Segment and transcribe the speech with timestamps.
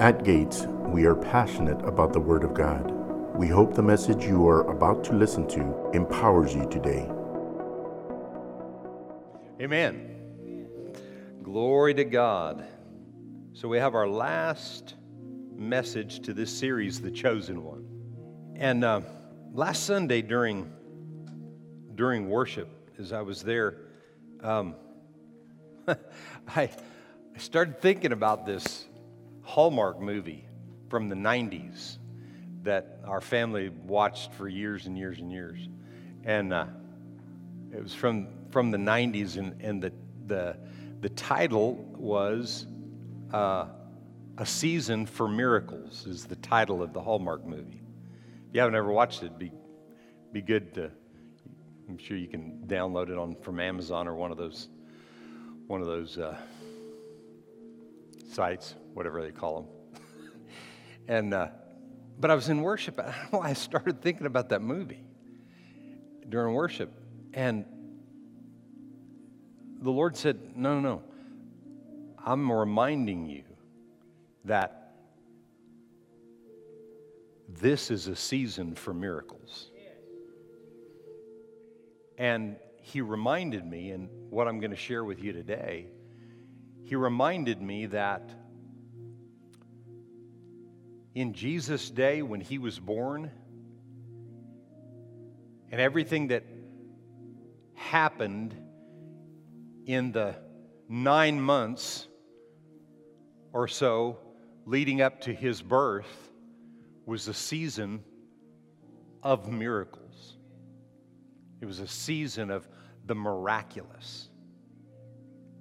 [0.00, 2.90] At Gates, we are passionate about the Word of God.
[3.36, 7.08] We hope the message you are about to listen to empowers you today.
[9.60, 10.66] Amen.
[11.44, 12.66] Glory to God.
[13.52, 14.96] So we have our last
[15.54, 17.86] message to this series, The Chosen One.
[18.56, 19.02] And uh,
[19.52, 20.72] last Sunday during,
[21.94, 22.68] during worship,
[22.98, 23.76] as I was there,
[24.40, 24.74] um,
[25.86, 25.96] I,
[26.56, 26.68] I
[27.36, 28.86] started thinking about this
[29.44, 30.46] Hallmark movie
[30.88, 31.98] from the 90s
[32.62, 35.68] that our family watched for years and years and years.
[36.24, 36.66] And uh,
[37.72, 39.92] it was from, from the 90s, and, and the,
[40.26, 40.56] the,
[41.00, 42.66] the title was
[43.32, 43.66] uh,
[44.38, 47.82] A Season for Miracles, is the title of the Hallmark movie.
[48.48, 49.52] If you haven't ever watched it, be,
[50.32, 50.90] be good to,
[51.88, 54.68] I'm sure you can download it on from Amazon or one of those,
[55.66, 56.36] one of those uh,
[58.34, 60.02] sites whatever they call them.
[61.08, 61.48] and, uh,
[62.18, 62.98] but I was in worship.
[62.98, 65.04] I don't know I started thinking about that movie
[66.28, 66.92] during worship.
[67.32, 67.64] And
[69.80, 71.02] the Lord said, No, no, no.
[72.24, 73.44] I'm reminding you
[74.44, 74.94] that
[77.48, 79.70] this is a season for miracles.
[82.16, 85.88] And He reminded me, and what I'm going to share with you today,
[86.84, 88.30] He reminded me that
[91.14, 93.30] in Jesus' day when he was born
[95.70, 96.44] and everything that
[97.74, 98.54] happened
[99.86, 100.36] in the
[100.88, 102.06] nine months
[103.52, 104.18] or so
[104.66, 106.30] leading up to his birth
[107.06, 108.02] was a season
[109.22, 110.36] of miracles.
[111.60, 112.68] It was a season of
[113.06, 114.28] the miraculous.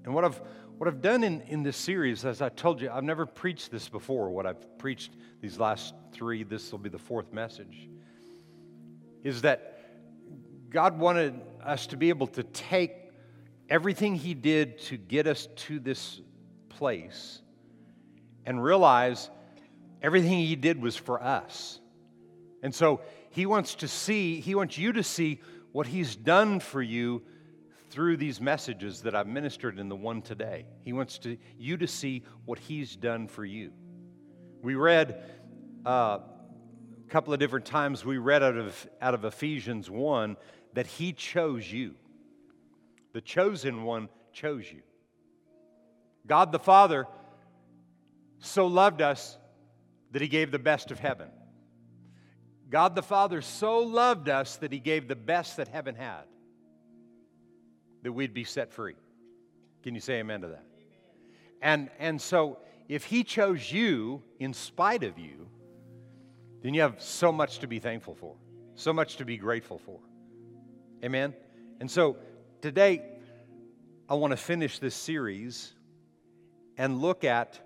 [0.03, 0.41] And what I've
[0.83, 3.87] what I've done in, in this series, as I told you, I've never preached this
[3.87, 4.29] before.
[4.31, 7.87] What I've preached these last three, this will be the fourth message,
[9.23, 9.79] is that
[10.69, 12.91] God wanted us to be able to take
[13.69, 16.19] everything He did to get us to this
[16.67, 17.41] place
[18.45, 19.29] and realize
[20.01, 21.79] everything He did was for us.
[22.61, 22.99] And so
[23.29, 25.39] He wants to see, He wants you to see
[25.71, 27.21] what He's done for you
[27.93, 30.65] through these messages that I've ministered in the one today.
[30.83, 33.71] He wants to, you to see what He's done for you.
[34.63, 35.23] We read
[35.85, 35.89] uh,
[36.19, 40.37] a couple of different times, we read out of, out of Ephesians 1
[40.73, 41.93] that He chose you.
[43.13, 44.81] The chosen one chose you.
[46.25, 47.05] God the Father
[48.39, 49.37] so loved us
[50.13, 51.29] that He gave the best of heaven.
[52.71, 56.23] God the Father so loved us that He gave the best that heaven had
[58.03, 58.95] that we'd be set free.
[59.81, 60.63] Can you say amen to that?
[61.61, 65.47] And, and so, if He chose you in spite of you,
[66.61, 68.35] then you have so much to be thankful for,
[68.75, 69.99] so much to be grateful for.
[71.03, 71.33] Amen?
[71.79, 72.17] And so,
[72.61, 73.01] today,
[74.09, 75.73] I want to finish this series
[76.77, 77.59] and look at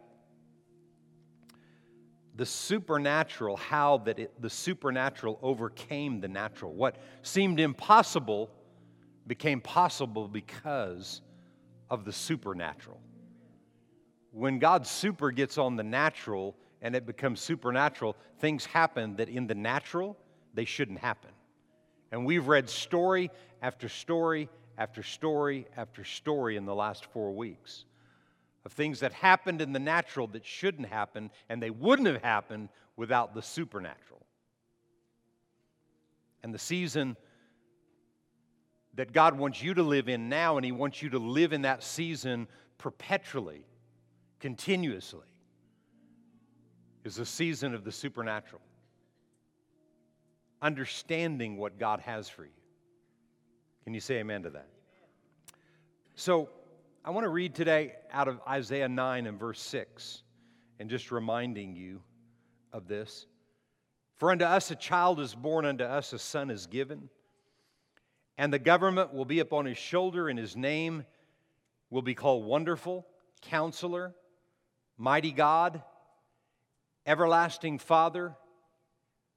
[2.35, 6.71] the supernatural, how that it, the supernatural overcame the natural.
[6.71, 8.51] What seemed impossible
[9.27, 11.21] became possible because
[11.89, 12.99] of the supernatural.
[14.31, 19.47] When God's super gets on the natural and it becomes supernatural, things happen that in
[19.47, 20.17] the natural
[20.53, 21.31] they shouldn't happen.
[22.11, 27.85] And we've read story after story after story after story in the last four weeks
[28.67, 32.67] of things that happened in the natural that shouldn't happen, and they wouldn't have happened
[32.97, 34.25] without the supernatural.
[36.43, 37.15] And the season
[38.97, 41.61] that God wants you to live in now, and He wants you to live in
[41.61, 42.47] that season
[42.79, 43.63] perpetually,
[44.39, 45.27] continuously,
[47.05, 48.61] is a season of the supernatural.
[50.63, 52.49] Understanding what God has for you.
[53.83, 54.67] Can you say amen to that?
[56.15, 56.49] So,
[57.05, 60.23] I want to read today out of Isaiah 9 and verse 6,
[60.79, 62.01] and just reminding you
[62.73, 63.27] of this.
[64.17, 67.09] For unto us a child is born, unto us a son is given
[68.37, 71.05] and the government will be upon his shoulder, and his name
[71.89, 73.05] will be called Wonderful,
[73.41, 74.13] Counselor,
[74.97, 75.81] Mighty God,
[77.05, 78.35] Everlasting Father,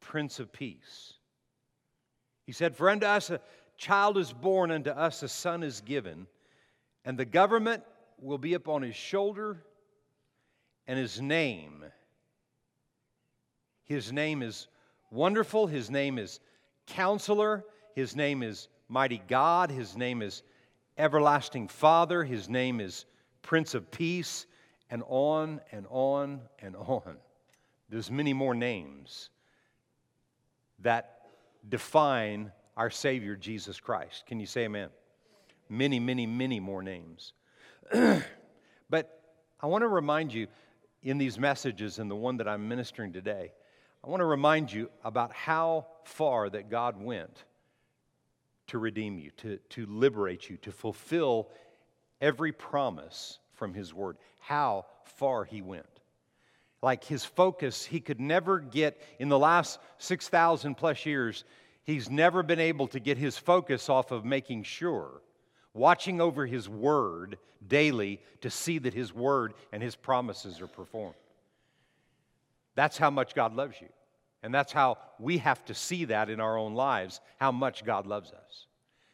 [0.01, 1.15] Prince of Peace.
[2.45, 3.41] He said, For unto us a
[3.79, 6.27] child is born, unto us a son is given,
[7.05, 7.83] and the government
[8.21, 9.65] will be upon his shoulder,
[10.87, 11.85] and his name,
[13.85, 14.69] his name is
[15.11, 16.39] Wonderful, his name is
[16.87, 17.65] Counselor,
[17.95, 19.71] his name is mighty God.
[19.71, 20.43] His name is
[20.99, 22.25] everlasting Father.
[22.25, 23.07] His name is
[23.41, 24.47] Prince of Peace.
[24.93, 27.17] and on and on and on.
[27.89, 29.31] There's many more names
[30.81, 31.21] that
[31.69, 34.27] define our Savior, Jesus Christ.
[34.27, 34.89] Can you say amen?
[35.69, 37.35] Many, many, many more names.
[38.91, 39.23] but
[39.61, 40.49] I want to remind you
[41.05, 43.53] in these messages and the one that I'm ministering today,
[44.05, 47.45] I want to remind you about how far that God went
[48.71, 51.49] to redeem you, to, to liberate you, to fulfill
[52.21, 54.17] every promise from His Word.
[54.39, 55.87] How far He went.
[56.83, 61.45] Like His focus, He could never get, in the last 6,000 plus years,
[61.85, 65.21] He's never been able to get His focus off of making sure,
[65.75, 71.17] watching over His Word daily to see that His Word and His promises are performed.
[72.77, 73.89] That's how much God loves you.
[74.43, 78.07] And that's how we have to see that in our own lives, how much God
[78.07, 78.67] loves us,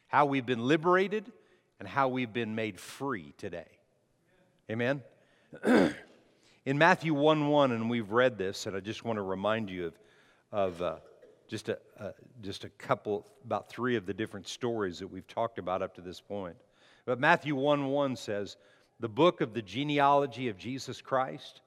[0.08, 1.30] how we've been liberated,
[1.78, 3.66] and how we've been made free today.
[4.70, 5.02] Amen?
[5.64, 9.86] in Matthew 1 1, and we've read this, and I just want to remind you
[9.86, 9.94] of,
[10.52, 10.96] of uh,
[11.48, 12.10] just, a, uh,
[12.42, 16.00] just a couple, about three of the different stories that we've talked about up to
[16.00, 16.56] this point.
[17.04, 18.56] But Matthew 1 1 says,
[19.00, 21.60] The book of the genealogy of Jesus Christ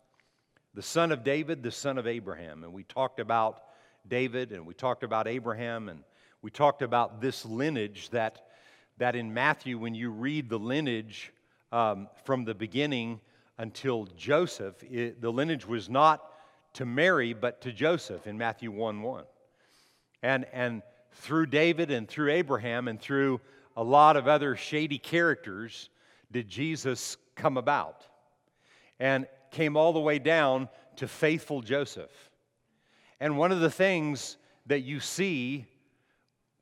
[0.79, 2.63] the son of David, the son of Abraham.
[2.63, 3.63] And we talked about
[4.07, 6.05] David and we talked about Abraham and
[6.41, 8.45] we talked about this lineage that,
[8.97, 11.33] that in Matthew, when you read the lineage
[11.73, 13.19] um, from the beginning
[13.57, 16.23] until Joseph, it, the lineage was not
[16.75, 19.25] to Mary, but to Joseph in Matthew 1 1.
[20.23, 20.81] And, and
[21.11, 23.41] through David and through Abraham and through
[23.75, 25.89] a lot of other shady characters
[26.31, 28.05] did Jesus come about.
[28.97, 32.11] And came all the way down to faithful Joseph.
[33.19, 34.37] And one of the things
[34.67, 35.65] that you see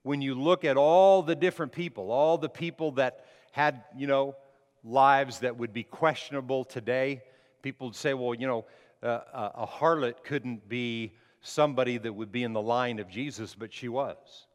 [0.04, 4.36] when you look at all the different people, all the people that had, you know,
[4.84, 7.22] lives that would be questionable today,
[7.62, 8.66] people would say, well, you know,
[9.04, 9.20] uh,
[9.56, 13.90] a harlot couldn't be somebody that would be in the line of Jesus, but she
[13.90, 14.48] was,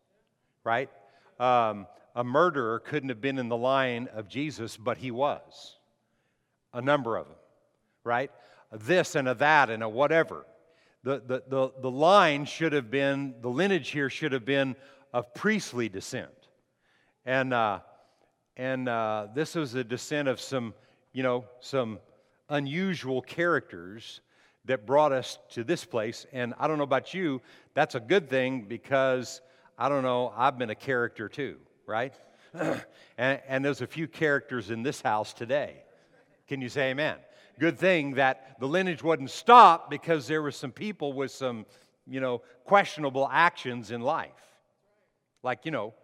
[0.65, 0.91] right?
[1.39, 5.77] Um, a murderer couldn't have been in the line of Jesus, but he was.
[6.73, 7.37] A number of them
[8.05, 8.31] right?
[8.71, 10.47] A this and a that and a whatever.
[11.05, 14.77] The, the, the, the line should have been, the lineage here should have been
[15.13, 16.31] of priestly descent.
[17.27, 17.81] And, uh,
[18.57, 20.75] and uh, this was a descent of some,
[21.13, 21.99] you know, some
[22.49, 24.21] unusual characters
[24.65, 26.27] that brought us to this place.
[26.33, 27.41] And I don't know about you,
[27.75, 29.41] that's a good thing because
[29.79, 31.57] I don't know, I've been a character too,
[31.87, 32.15] right?
[32.55, 35.83] and, and there's a few characters in this house today.
[36.47, 37.17] Can you say amen?
[37.63, 41.65] Good thing that the lineage wasn't stopped because there were some people with some,
[42.09, 44.33] you know, questionable actions in life.
[45.45, 45.95] Like, you know,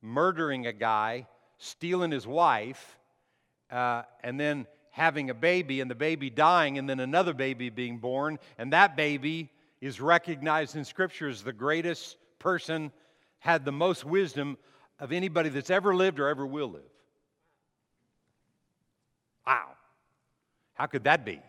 [0.00, 1.26] murdering a guy,
[1.58, 2.96] stealing his wife,
[3.70, 7.98] uh, and then having a baby and the baby dying and then another baby being
[7.98, 9.50] born, and that baby
[9.82, 12.90] is recognized in Scripture as the greatest person,
[13.40, 14.56] had the most wisdom
[14.98, 16.92] of anybody that's ever lived or ever will live.
[19.46, 19.72] Wow.
[20.82, 21.40] How could that be?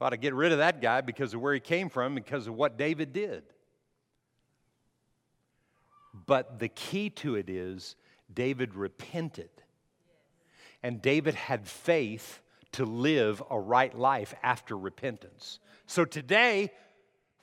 [0.00, 2.54] Ought to get rid of that guy because of where he came from, because of
[2.54, 3.44] what David did.
[6.26, 7.94] But the key to it is
[8.34, 9.50] David repented.
[10.82, 12.40] And David had faith
[12.72, 15.60] to live a right life after repentance.
[15.86, 16.72] So today,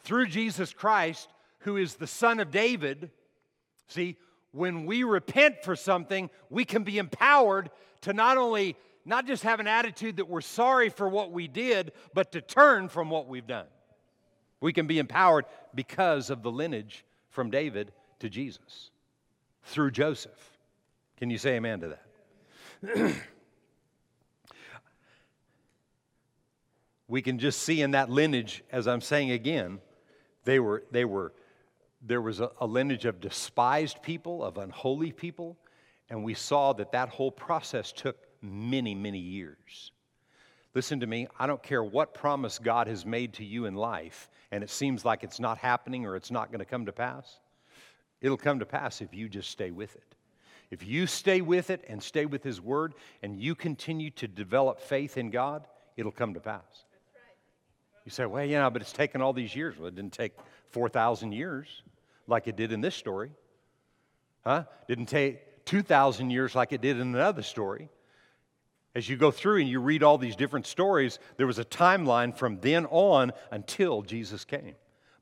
[0.01, 3.11] through Jesus Christ, who is the Son of David,
[3.87, 4.17] see,
[4.51, 7.69] when we repent for something, we can be empowered
[8.01, 8.75] to not only
[9.07, 12.89] not just have an attitude that we're sorry for what we did, but to turn
[12.89, 13.67] from what we've done.
[14.59, 18.91] We can be empowered because of the lineage from David to Jesus
[19.63, 20.57] through Joseph.
[21.17, 21.97] Can you say amen to
[22.83, 23.15] that?
[27.07, 29.79] we can just see in that lineage, as I'm saying again,
[30.43, 31.33] they were, they were,
[32.01, 35.57] there was a, a lineage of despised people, of unholy people,
[36.09, 39.91] and we saw that that whole process took many, many years.
[40.73, 44.29] Listen to me, I don't care what promise God has made to you in life,
[44.51, 47.39] and it seems like it's not happening or it's not going to come to pass.
[48.21, 50.15] It'll come to pass if you just stay with it.
[50.69, 54.79] If you stay with it and stay with His Word and you continue to develop
[54.79, 55.65] faith in God,
[55.95, 56.85] it'll come to pass.
[58.05, 59.77] You say, well, yeah, but it's taken all these years.
[59.77, 60.33] Well, it didn't take
[60.69, 61.81] 4,000 years
[62.27, 63.31] like it did in this story.
[64.43, 64.63] Huh?
[64.87, 67.89] Didn't take 2,000 years like it did in another story.
[68.97, 72.35] As you go through and you read all these different stories, there was a timeline
[72.35, 74.73] from then on until Jesus came.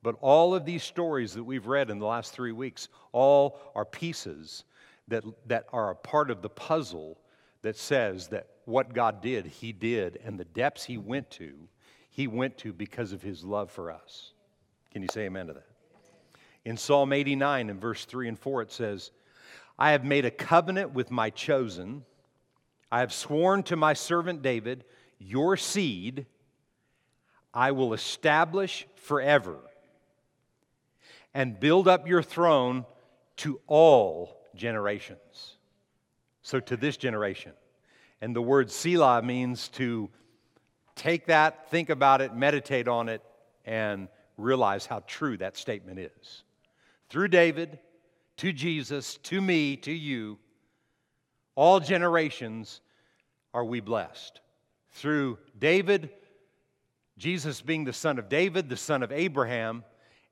[0.01, 3.84] But all of these stories that we've read in the last three weeks, all are
[3.84, 4.63] pieces
[5.10, 7.17] that, that are a part of the puzzle
[7.63, 11.53] that says that what God did, He did, and the depths He went to,
[12.10, 14.32] He went to because of His love for us.
[14.94, 15.67] Can you say amen to that?
[16.63, 19.12] In Psalm 89, in verse 3 and 4, it says,
[19.77, 22.05] I have made a covenant with my chosen.
[22.96, 24.86] I have sworn to my servant David,
[25.20, 26.28] your seed
[27.54, 29.58] I will establish forever
[31.34, 32.86] and build up your throne
[33.38, 35.58] to all generations.
[36.42, 37.52] So, to this generation.
[38.22, 40.10] And the word Selah means to
[40.96, 43.22] take that, think about it, meditate on it,
[43.66, 46.44] and realize how true that statement is.
[47.10, 47.78] Through David,
[48.38, 50.40] to Jesus, to me, to you,
[51.56, 52.80] all generations
[53.56, 54.42] are we blessed.
[54.92, 56.10] Through David,
[57.18, 59.86] Jesus being the son of David, the son of Abraham,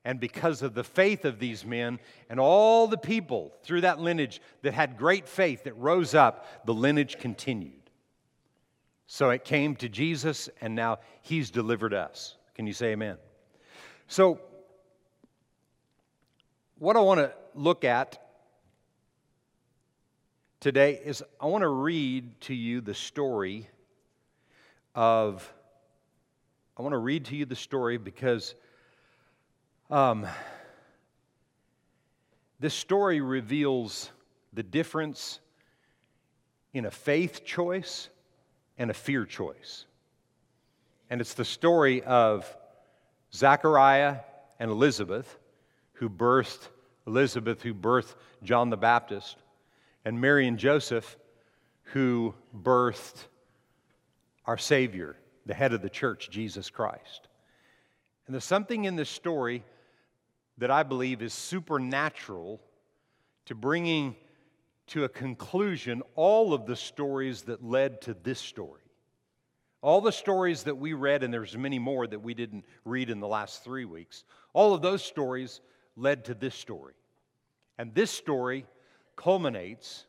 [0.03, 1.99] and because of the faith of these men
[2.29, 6.73] and all the people through that lineage that had great faith that rose up, the
[6.73, 7.89] lineage continued.
[9.07, 12.35] So it came to Jesus, and now he's delivered us.
[12.55, 13.17] Can you say amen?
[14.07, 14.41] So,
[16.77, 18.22] what I want to look at
[20.63, 23.67] today is I want to read to you the story
[24.95, 25.53] of,
[26.77, 28.55] I want to read to you the story because
[29.89, 30.25] um,
[32.61, 34.09] this story reveals
[34.53, 35.41] the difference
[36.73, 38.07] in a faith choice
[38.77, 39.83] and a fear choice.
[41.09, 42.55] And it's the story of
[43.33, 44.19] Zachariah
[44.61, 45.37] and Elizabeth,
[45.91, 46.69] who birthed
[47.05, 49.42] Elizabeth, who birthed John the Baptist,
[50.05, 51.17] and Mary and Joseph,
[51.93, 53.25] who birthed
[54.45, 57.27] our Savior, the head of the church, Jesus Christ.
[58.25, 59.63] And there's something in this story
[60.57, 62.61] that I believe is supernatural
[63.45, 64.15] to bringing
[64.87, 68.81] to a conclusion all of the stories that led to this story.
[69.81, 73.19] All the stories that we read, and there's many more that we didn't read in
[73.19, 75.59] the last three weeks, all of those stories
[75.97, 76.93] led to this story.
[77.77, 78.65] And this story
[79.15, 80.05] culminates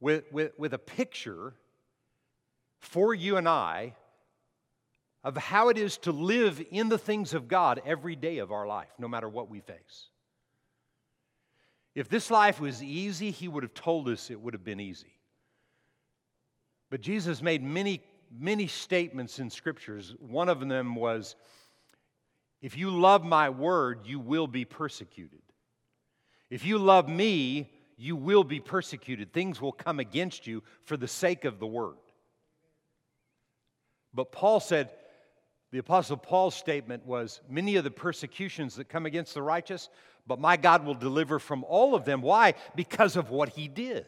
[0.00, 1.54] with, with, with a picture
[2.78, 3.94] for you and I
[5.22, 8.66] of how it is to live in the things of God every day of our
[8.66, 10.08] life, no matter what we face.
[11.94, 15.18] If this life was easy, He would have told us it would have been easy.
[16.88, 18.02] But Jesus made many,
[18.36, 20.14] many statements in scriptures.
[20.18, 21.36] One of them was,
[22.62, 25.42] If you love my word, you will be persecuted.
[26.48, 29.30] If you love me, you will be persecuted.
[29.30, 31.98] Things will come against you for the sake of the word.
[34.14, 34.90] But Paul said,
[35.70, 39.90] the Apostle Paul's statement was Many of the persecutions that come against the righteous,
[40.26, 42.22] but my God will deliver from all of them.
[42.22, 42.54] Why?
[42.74, 44.06] Because of what he did.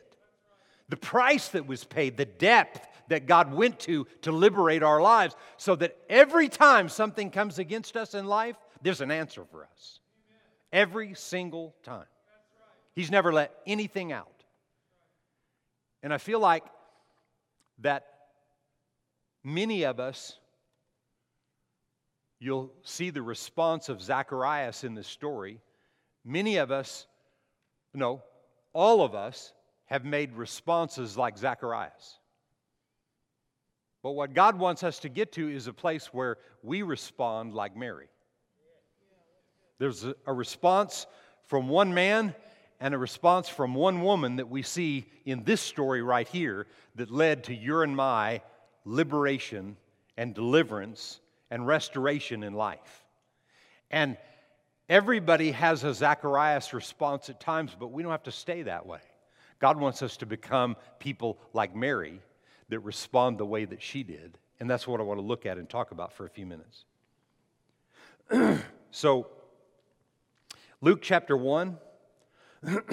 [0.88, 5.36] The price that was paid, the depth that God went to to liberate our lives,
[5.58, 10.00] so that every time something comes against us in life, there's an answer for us.
[10.72, 12.06] Every single time.
[12.94, 14.28] He's never let anything out.
[16.02, 16.64] And I feel like
[17.78, 18.06] that
[19.44, 20.38] many of us
[22.42, 25.60] You'll see the response of Zacharias in this story.
[26.24, 27.06] Many of us,
[27.94, 28.20] no,
[28.72, 29.52] all of us
[29.84, 32.18] have made responses like Zacharias.
[34.02, 37.76] But what God wants us to get to is a place where we respond like
[37.76, 38.08] Mary.
[39.78, 41.06] There's a, response
[41.46, 42.34] from one man
[42.82, 47.12] and a response from one woman that we see in this story right here that
[47.12, 48.42] led to your and my
[48.84, 49.76] liberation
[50.16, 53.04] and deliverance and restoration in life.
[53.92, 54.16] And
[54.88, 58.98] everybody has a Zacharias response at times, but we don't have to stay that way.
[59.60, 62.20] God wants us to become people like Mary
[62.68, 64.36] that respond the way that she did.
[64.58, 66.84] And that's what I want to look at and talk about for a few minutes.
[68.90, 69.28] so,
[70.80, 71.78] Luke chapter 1,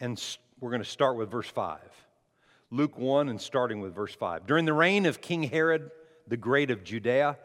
[0.00, 1.78] and we're going to start with verse 5.
[2.70, 4.46] Luke 1 and starting with verse 5.
[4.46, 5.90] During the reign of King Herod,
[6.26, 7.36] the Great of Judea,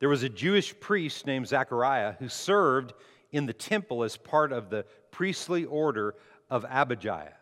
[0.00, 2.94] there was a Jewish priest named Zechariah who served
[3.30, 6.16] in the temple as part of the priestly order
[6.50, 7.32] of Abijah.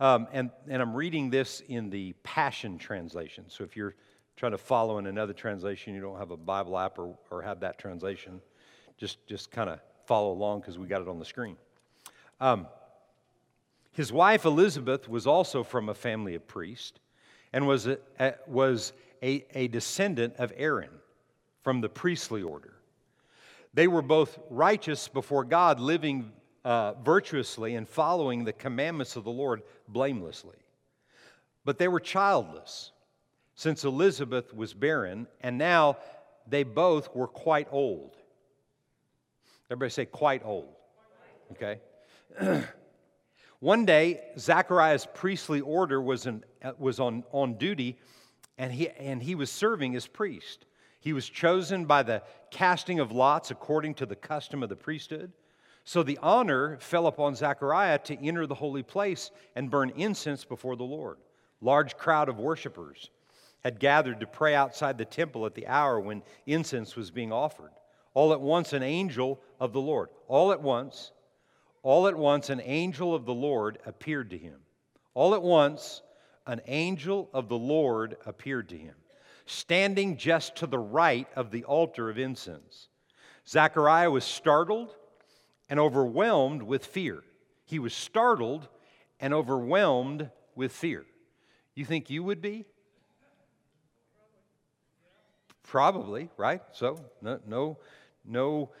[0.00, 3.44] Um, and, and I'm reading this in the Passion Translation.
[3.48, 3.96] So if you're
[4.36, 7.60] trying to follow in another translation, you don't have a Bible app or, or have
[7.60, 8.40] that translation,
[8.96, 11.58] just, just kind of follow along because we got it on the screen.
[12.40, 12.66] Um,
[13.92, 16.98] his wife Elizabeth was also from a family of priests
[17.52, 18.92] and was, a, a, was
[19.22, 20.90] a, a descendant of Aaron
[21.62, 22.74] from the priestly order.
[23.74, 26.32] They were both righteous before God, living
[26.64, 30.56] uh, virtuously and following the commandments of the Lord blamelessly.
[31.64, 32.92] But they were childless,
[33.54, 35.98] since Elizabeth was barren, and now
[36.46, 38.16] they both were quite old.
[39.70, 40.74] Everybody say, quite old.
[41.52, 41.80] Okay?
[43.60, 46.44] One day, Zachariah's priestly order was, in,
[46.78, 47.98] was on, on duty,
[48.56, 50.66] and he, and he was serving as priest.
[51.00, 55.32] He was chosen by the casting of lots according to the custom of the priesthood.
[55.84, 60.76] So the honor fell upon Zechariah to enter the holy place and burn incense before
[60.76, 61.16] the Lord.
[61.60, 63.10] Large crowd of worshipers
[63.64, 67.70] had gathered to pray outside the temple at the hour when incense was being offered.
[68.14, 71.12] All at once, an angel of the Lord, all at once,
[71.88, 74.60] all at once, an angel of the Lord appeared to him.
[75.14, 76.02] All at once,
[76.46, 78.94] an angel of the Lord appeared to him,
[79.46, 82.90] standing just to the right of the altar of incense.
[83.48, 84.96] Zechariah was startled
[85.70, 87.22] and overwhelmed with fear.
[87.64, 88.68] He was startled
[89.18, 91.06] and overwhelmed with fear.
[91.74, 92.66] You think you would be?
[95.62, 96.60] Probably, right?
[96.72, 97.78] So, no, no,
[98.26, 98.72] no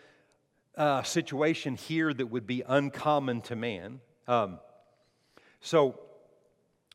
[0.78, 4.00] uh, situation here that would be uncommon to man.
[4.26, 4.60] Um,
[5.60, 5.98] so,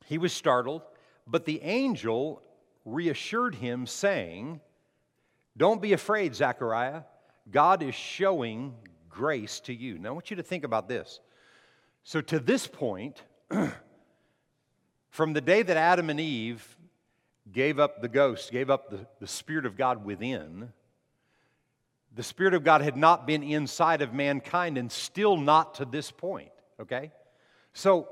[0.05, 0.81] he was startled,
[1.27, 2.41] but the angel
[2.85, 4.61] reassured him, saying,
[5.57, 7.03] Don't be afraid, Zechariah.
[7.51, 8.73] God is showing
[9.09, 9.99] grace to you.
[9.99, 11.19] Now, I want you to think about this.
[12.03, 13.21] So, to this point,
[15.09, 16.77] from the day that Adam and Eve
[17.51, 20.71] gave up the ghost, gave up the, the Spirit of God within,
[22.15, 26.11] the Spirit of God had not been inside of mankind and still not to this
[26.11, 27.11] point, okay?
[27.73, 28.09] So,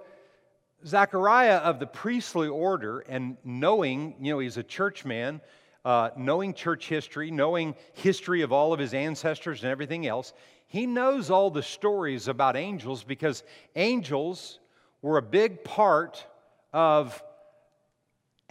[0.86, 5.40] Zechariah of the priestly order and knowing, you know, he's a church man,
[5.86, 10.34] uh, knowing church history, knowing history of all of his ancestors and everything else,
[10.66, 13.44] he knows all the stories about angels because
[13.76, 14.60] angels
[15.02, 16.26] were a big part
[16.74, 17.22] of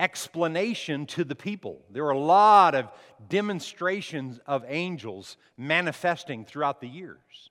[0.00, 1.82] explanation to the people.
[1.90, 2.88] There were a lot of
[3.28, 7.50] demonstrations of angels manifesting throughout the years.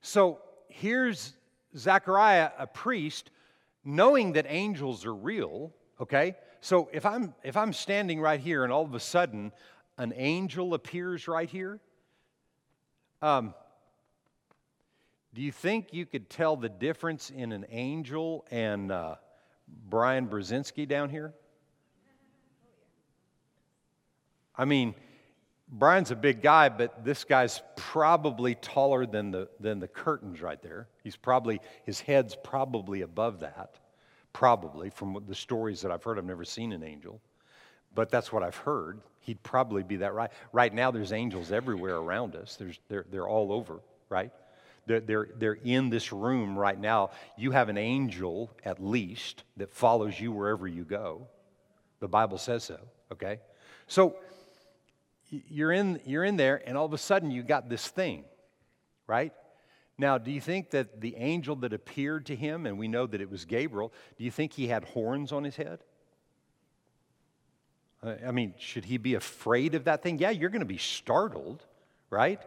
[0.00, 1.34] So here's
[1.76, 3.30] Zechariah, a priest,
[3.84, 6.36] knowing that angels are real, okay?
[6.60, 9.52] So if I'm if I'm standing right here and all of a sudden
[9.98, 11.80] an angel appears right here,
[13.22, 13.54] um,
[15.34, 19.16] do you think you could tell the difference in an angel and uh,
[19.88, 21.34] Brian Brzezinski down here?
[24.56, 24.94] I mean,
[25.72, 30.60] Brian's a big guy, but this guy's probably taller than the, than the curtains right
[30.60, 30.88] there.
[31.04, 33.78] He's probably, his head's probably above that,
[34.32, 36.18] probably, from the stories that I've heard.
[36.18, 37.20] I've never seen an angel,
[37.94, 39.00] but that's what I've heard.
[39.20, 40.30] He'd probably be that right.
[40.52, 44.32] Right now, there's angels everywhere around us, there's, they're, they're all over, right?
[44.86, 47.10] They're, they're, they're in this room right now.
[47.36, 51.28] You have an angel, at least, that follows you wherever you go.
[52.00, 52.80] The Bible says so,
[53.12, 53.38] okay?
[53.86, 54.16] So,
[55.30, 58.24] you're in, you're in there, and all of a sudden you got this thing,
[59.06, 59.32] right?
[59.96, 63.20] Now, do you think that the angel that appeared to him, and we know that
[63.20, 65.80] it was Gabriel, do you think he had horns on his head?
[68.02, 70.18] I mean, should he be afraid of that thing?
[70.18, 71.62] Yeah, you're going to be startled,
[72.08, 72.40] right?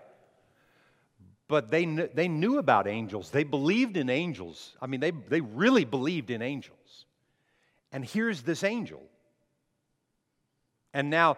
[1.48, 3.30] But they, kn- they knew about angels.
[3.30, 4.76] They believed in angels.
[4.82, 7.06] I mean, they, they really believed in angels.
[7.92, 9.04] And here's this angel.
[10.92, 11.38] And now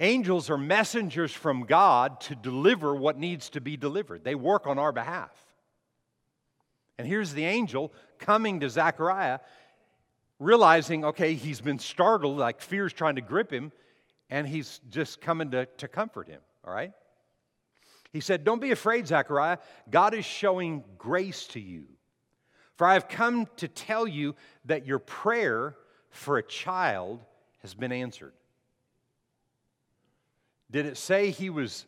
[0.00, 4.22] Angels are messengers from God to deliver what needs to be delivered.
[4.22, 5.32] They work on our behalf.
[6.98, 9.40] And here's the angel coming to Zechariah,
[10.38, 13.72] realizing, okay, he's been startled, like fear's trying to grip him,
[14.30, 16.92] and he's just coming to, to comfort him, all right?
[18.12, 19.58] He said, Don't be afraid, Zechariah.
[19.90, 21.84] God is showing grace to you.
[22.76, 25.76] For I have come to tell you that your prayer
[26.10, 27.20] for a child
[27.62, 28.32] has been answered.
[30.70, 31.86] Did it say he was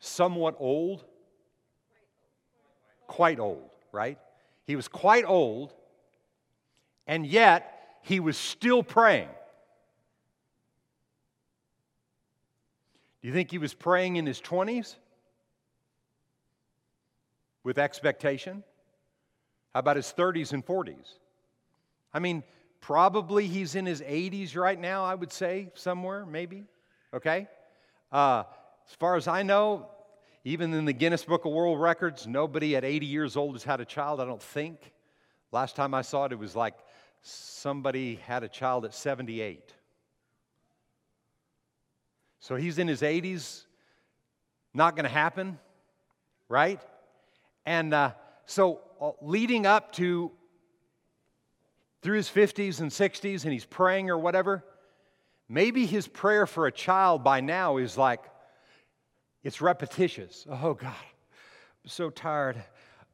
[0.00, 1.04] somewhat old?
[3.06, 4.18] Quite old, right?
[4.66, 5.72] He was quite old,
[7.06, 9.28] and yet he was still praying.
[13.22, 14.94] Do you think he was praying in his 20s?
[17.64, 18.62] With expectation?
[19.74, 21.16] How about his 30s and 40s?
[22.12, 22.42] I mean,
[22.80, 26.64] probably he's in his 80s right now, I would say, somewhere, maybe.
[27.12, 27.48] Okay?
[28.10, 28.44] Uh,
[28.88, 29.88] as far as I know,
[30.44, 33.80] even in the Guinness Book of World Records, nobody at 80 years old has had
[33.80, 34.92] a child, I don't think.
[35.52, 36.74] Last time I saw it, it was like
[37.22, 39.74] somebody had a child at 78.
[42.40, 43.64] So he's in his 80s,
[44.72, 45.58] not going to happen,
[46.48, 46.80] right?
[47.66, 48.12] And uh,
[48.46, 50.30] so, uh, leading up to
[52.00, 54.64] through his 50s and 60s and he's praying or whatever,
[55.48, 58.22] maybe his prayer for a child by now is like,
[59.42, 60.46] it's repetitious.
[60.48, 60.94] Oh God,
[61.84, 62.62] I'm so tired.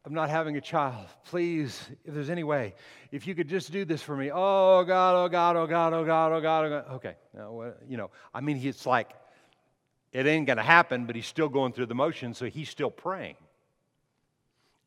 [0.07, 1.07] I'm not having a child.
[1.25, 2.75] Please, if there's any way,
[3.11, 4.31] if you could just do this for me.
[4.33, 6.95] Oh God, oh God, oh God, oh God, oh God, oh God.
[6.97, 9.11] Okay, now, you know, I mean, it's like
[10.13, 13.37] it ain't to happen, but he's still going through the motions, so he's still praying.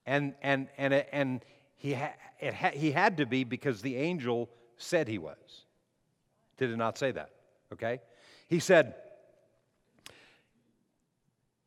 [0.06, 1.44] And and and and
[1.76, 5.66] he ha- ha- he had to be because the angel said he was.
[6.58, 7.32] Did it not say that?
[7.74, 8.00] Okay,
[8.48, 8.96] he said.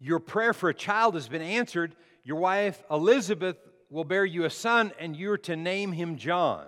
[0.03, 3.57] Your prayer for a child has been answered your wife Elizabeth
[3.89, 6.67] will bear you a son, and you're to name him John.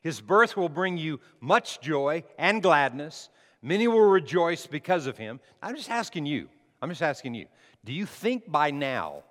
[0.00, 3.28] His birth will bring you much joy and gladness.
[3.62, 5.40] Many will rejoice because of him.
[5.62, 6.48] I'm just asking you,
[6.80, 7.46] I'm just asking you,
[7.84, 9.22] do you think by now,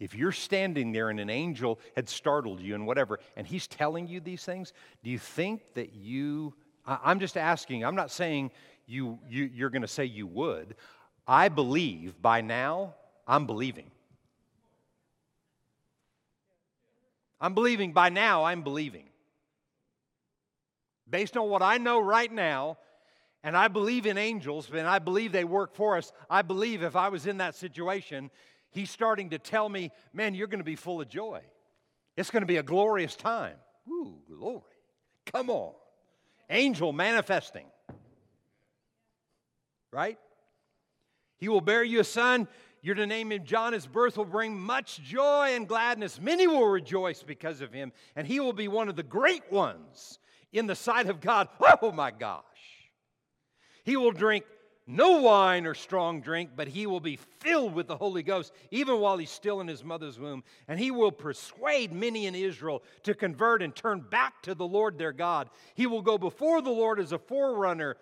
[0.00, 4.08] if you're standing there and an angel had startled you and whatever, and he's telling
[4.08, 4.72] you these things,
[5.04, 6.54] do you think that you,
[6.86, 8.50] I'm just asking, I'm not saying
[8.86, 10.76] you, you, you're going to say you would.
[11.26, 12.94] I believe by now,
[13.26, 13.90] I'm believing.
[17.40, 19.04] I'm believing by now, I'm believing.
[21.08, 22.78] Based on what I know right now,
[23.42, 26.12] and I believe in angels, and I believe they work for us.
[26.30, 28.30] I believe if I was in that situation,
[28.70, 31.42] he's starting to tell me, man, you're going to be full of joy.
[32.16, 33.56] It's going to be a glorious time.
[33.88, 34.62] Ooh, glory.
[35.26, 35.74] Come on.
[36.48, 37.66] Angel manifesting.
[39.94, 40.18] Right?
[41.38, 42.48] He will bear you a son.
[42.82, 43.72] You're to name him John.
[43.72, 46.20] His birth will bring much joy and gladness.
[46.20, 50.18] Many will rejoice because of him, and he will be one of the great ones
[50.52, 51.48] in the sight of God.
[51.80, 52.42] Oh my gosh.
[53.84, 54.44] He will drink
[54.88, 58.98] no wine or strong drink, but he will be filled with the Holy Ghost, even
[58.98, 60.42] while he's still in his mother's womb.
[60.66, 64.98] And he will persuade many in Israel to convert and turn back to the Lord
[64.98, 65.50] their God.
[65.76, 67.96] He will go before the Lord as a forerunner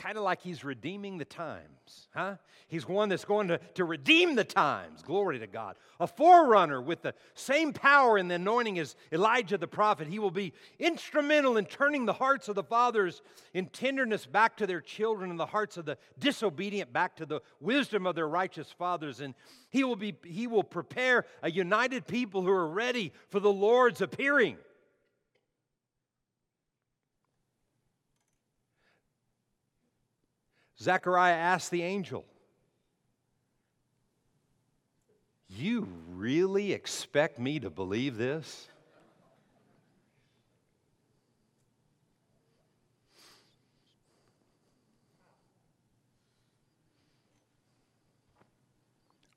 [0.00, 2.36] kind of like he's redeeming the times, huh?
[2.68, 5.02] He's one that's going to, to redeem the times.
[5.02, 5.76] Glory to God.
[5.98, 10.08] A forerunner with the same power and the anointing as Elijah the prophet.
[10.08, 13.20] He will be instrumental in turning the hearts of the fathers
[13.52, 17.40] in tenderness back to their children and the hearts of the disobedient back to the
[17.60, 19.20] wisdom of their righteous fathers.
[19.20, 19.34] And
[19.68, 24.00] he will, be, he will prepare a united people who are ready for the Lord's
[24.00, 24.56] appearing.
[30.80, 32.24] Zechariah asked the angel,
[35.48, 38.68] You really expect me to believe this?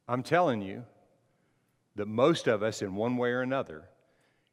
[0.07, 0.83] I'm telling you
[1.95, 3.85] that most of us, in one way or another,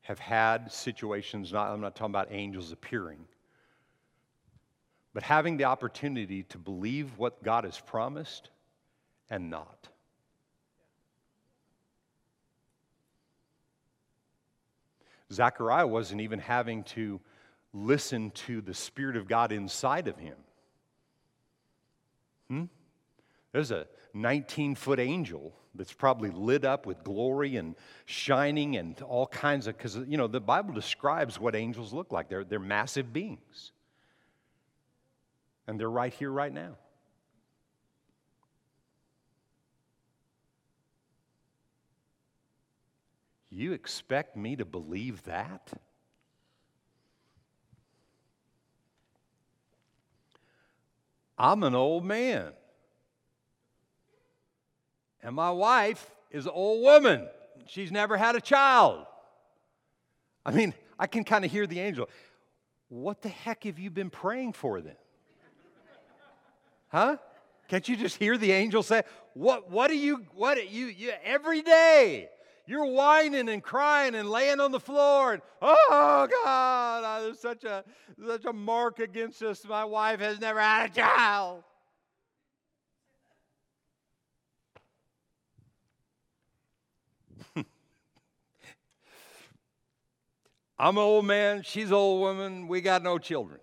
[0.03, 3.27] have had situations, not, I'm not talking about angels appearing,
[5.13, 8.51] but having the opportunity to believe what God has promised
[9.29, 9.89] and not.
[15.33, 17.21] Zechariah wasn't even having to
[17.73, 20.37] listen to the Spirit of God inside of him.
[22.49, 22.65] Hmm?
[23.53, 29.27] There's a 19 foot angel that's probably lit up with glory and shining and all
[29.29, 32.29] kinds of, because, you know, the Bible describes what angels look like.
[32.29, 33.71] They're, they're massive beings.
[35.71, 36.73] And they're right here, right now.
[43.51, 45.71] You expect me to believe that?
[51.39, 52.51] I'm an old man.
[55.23, 57.29] And my wife is an old woman.
[57.67, 59.07] She's never had a child.
[60.45, 62.09] I mean, I can kind of hear the angel.
[62.89, 64.97] What the heck have you been praying for then?
[66.91, 67.17] Huh?
[67.69, 69.03] Can't you just hear the angel say,
[69.35, 72.29] What what do you what you, you every day?
[72.67, 75.33] You're whining and crying and laying on the floor.
[75.35, 77.85] And, oh God, there's such a
[78.27, 79.65] such a mark against us.
[79.65, 81.63] My wife has never had a child.
[90.79, 93.60] I'm an old man, she's an old woman, we got no children.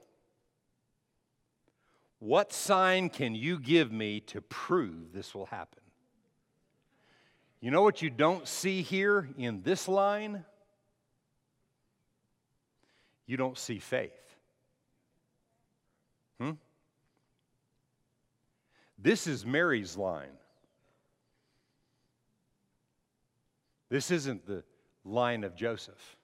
[2.27, 5.81] What sign can you give me to prove this will happen?
[7.61, 10.43] You know what you don't see here in this line?
[13.27, 14.11] You don't see faith.
[16.37, 16.51] Hmm?
[18.99, 20.37] This is Mary's line.
[23.87, 24.65] This isn't the
[25.05, 26.17] line of Joseph.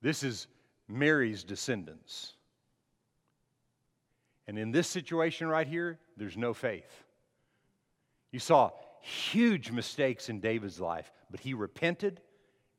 [0.00, 0.46] This is
[0.88, 2.32] Mary's descendants.
[4.46, 7.04] And in this situation right here, there's no faith.
[8.30, 12.20] You saw huge mistakes in David's life, but he repented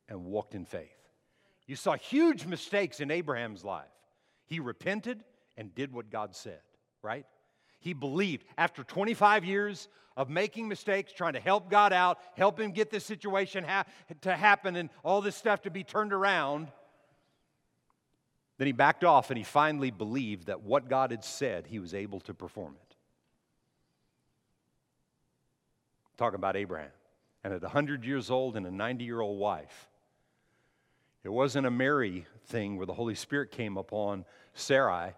[0.07, 0.89] and walked in faith.
[1.67, 3.85] You saw huge mistakes in Abraham's life.
[4.45, 5.23] He repented
[5.57, 6.59] and did what God said,
[7.01, 7.25] right?
[7.79, 8.45] He believed.
[8.57, 13.05] After 25 years of making mistakes, trying to help God out, help him get this
[13.05, 13.85] situation ha-
[14.21, 16.71] to happen and all this stuff to be turned around,
[18.57, 21.93] then he backed off and he finally believed that what God had said, he was
[21.93, 22.95] able to perform it.
[26.17, 26.91] Talking about Abraham.
[27.43, 29.89] And at 100 years old and a 90 year old wife,
[31.23, 35.13] it wasn't a Mary thing where the Holy Spirit came upon Sarai.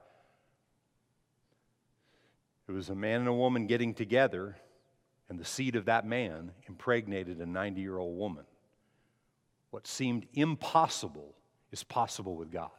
[2.68, 4.58] It was a man and a woman getting together,
[5.30, 8.46] and the seed of that man impregnated a 90 year old woman.
[9.70, 11.36] What seemed impossible
[11.72, 12.72] is possible with God.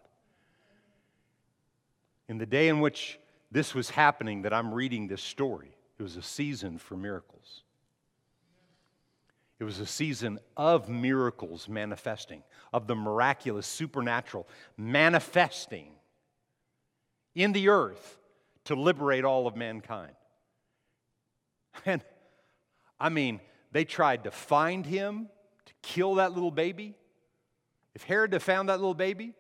[2.28, 3.18] In the day in which
[3.50, 7.62] this was happening, that I'm reading this story, it was a season for miracles.
[9.58, 15.88] It was a season of miracles manifesting, of the miraculous, supernatural manifesting
[17.34, 18.18] in the earth
[18.64, 20.12] to liberate all of mankind.
[21.86, 22.02] And
[23.00, 23.40] I mean,
[23.72, 25.28] they tried to find him,
[25.66, 26.94] to kill that little baby.
[27.94, 29.34] If Herod had found that little baby,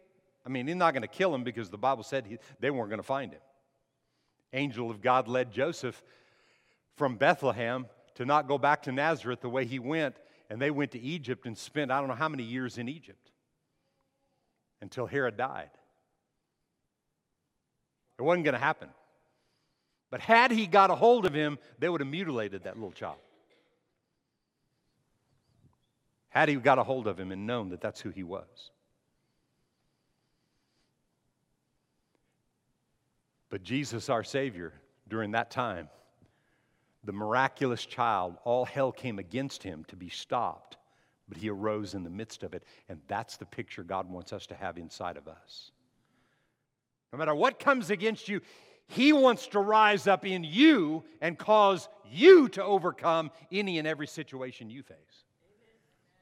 [0.48, 2.88] I mean, he's not going to kill him because the Bible said he, they weren't
[2.88, 3.40] going to find him.
[4.54, 6.02] Angel of God led Joseph
[6.96, 7.84] from Bethlehem
[8.14, 10.16] to not go back to Nazareth the way he went,
[10.48, 13.30] and they went to Egypt and spent I don't know how many years in Egypt
[14.80, 15.68] until Herod died.
[18.18, 18.88] It wasn't going to happen.
[20.10, 23.18] But had he got a hold of him, they would have mutilated that little child.
[26.30, 28.70] Had he got a hold of him and known that that's who he was.
[33.50, 34.72] But Jesus, our Savior,
[35.08, 35.88] during that time,
[37.04, 40.76] the miraculous child, all hell came against him to be stopped,
[41.28, 42.64] but he arose in the midst of it.
[42.88, 45.70] And that's the picture God wants us to have inside of us.
[47.12, 48.40] No matter what comes against you,
[48.86, 54.06] he wants to rise up in you and cause you to overcome any and every
[54.06, 54.96] situation you face.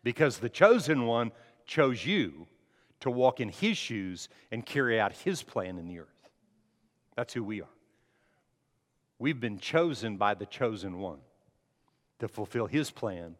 [0.02, 1.32] Because the chosen one
[1.64, 2.46] chose you
[3.00, 6.15] to walk in his shoes and carry out his plan in the earth.
[7.16, 7.68] That's who we are.
[9.18, 11.18] We've been chosen by the chosen one
[12.18, 13.36] to fulfill his plan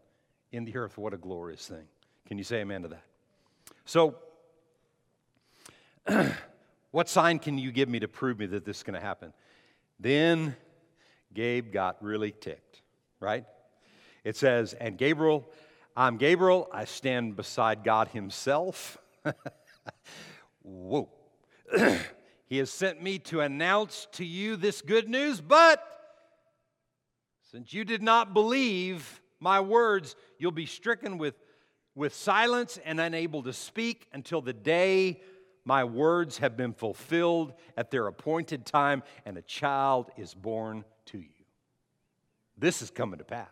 [0.51, 0.97] in the earth.
[0.97, 1.85] What a glorious thing.
[2.27, 3.03] Can you say amen to that?
[3.85, 4.17] So,
[6.91, 9.33] what sign can you give me to prove me that this is going to happen?
[10.01, 10.57] Then
[11.35, 12.81] Gabe got really ticked,
[13.21, 13.45] right?
[14.25, 15.47] It says, And Gabriel,
[15.95, 18.97] I'm Gabriel, I stand beside God Himself.
[20.63, 21.11] Whoa.
[22.47, 25.83] He has sent me to announce to you this good news, but
[27.51, 31.35] since you did not believe my words, you'll be stricken with,
[31.95, 35.21] with silence and unable to speak until the day
[35.65, 41.19] my words have been fulfilled at their appointed time and a child is born to
[41.19, 41.29] you.
[42.57, 43.49] This is coming to pass.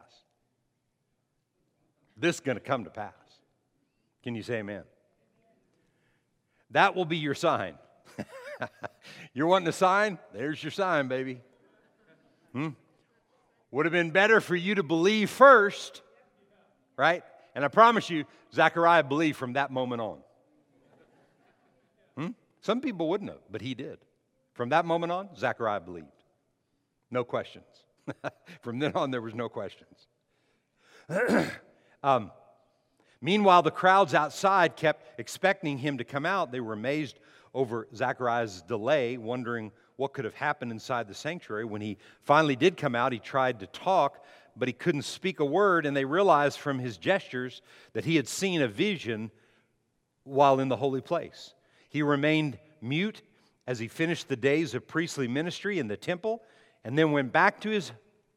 [2.16, 3.12] This is going to come to pass.
[4.22, 4.84] Can you say amen?
[6.70, 7.74] That will be your sign.
[9.34, 10.18] You're wanting a sign?
[10.32, 11.40] There's your sign, baby.
[12.52, 12.68] Hmm?
[13.70, 16.02] Would have been better for you to believe first,
[16.96, 17.24] right?
[17.54, 20.18] And I promise you, Zechariah believed from that moment on.
[22.16, 22.28] Hmm?
[22.60, 23.98] Some people wouldn't have, but he did.
[24.52, 26.06] From that moment on, Zechariah believed.
[27.10, 27.64] No questions.
[28.62, 30.06] from then on, there was no questions.
[32.02, 32.30] um,
[33.20, 36.52] meanwhile, the crowds outside kept expecting him to come out.
[36.52, 37.18] They were amazed
[37.54, 41.64] over Zachariah's delay, wondering what could have happened inside the sanctuary.
[41.64, 44.24] When he finally did come out, he tried to talk,
[44.56, 47.62] but he couldn't speak a word, and they realized from his gestures
[47.92, 49.30] that he had seen a vision
[50.24, 51.54] while in the holy place.
[51.88, 53.22] He remained mute
[53.66, 56.42] as he finished the days of priestly ministry in the temple
[56.84, 57.92] and then went back to his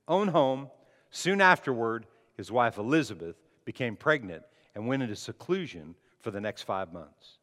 [0.08, 0.70] own home.
[1.10, 4.44] Soon afterward, his wife Elizabeth became pregnant
[4.76, 7.40] and went into seclusion for the next five months.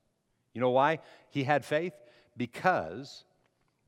[0.55, 1.93] You know why he had faith?
[2.37, 3.25] Because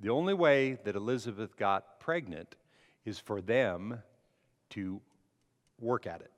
[0.01, 2.57] the only way that Elizabeth got pregnant
[3.05, 4.03] is for them
[4.71, 5.01] to
[5.81, 6.33] work at it.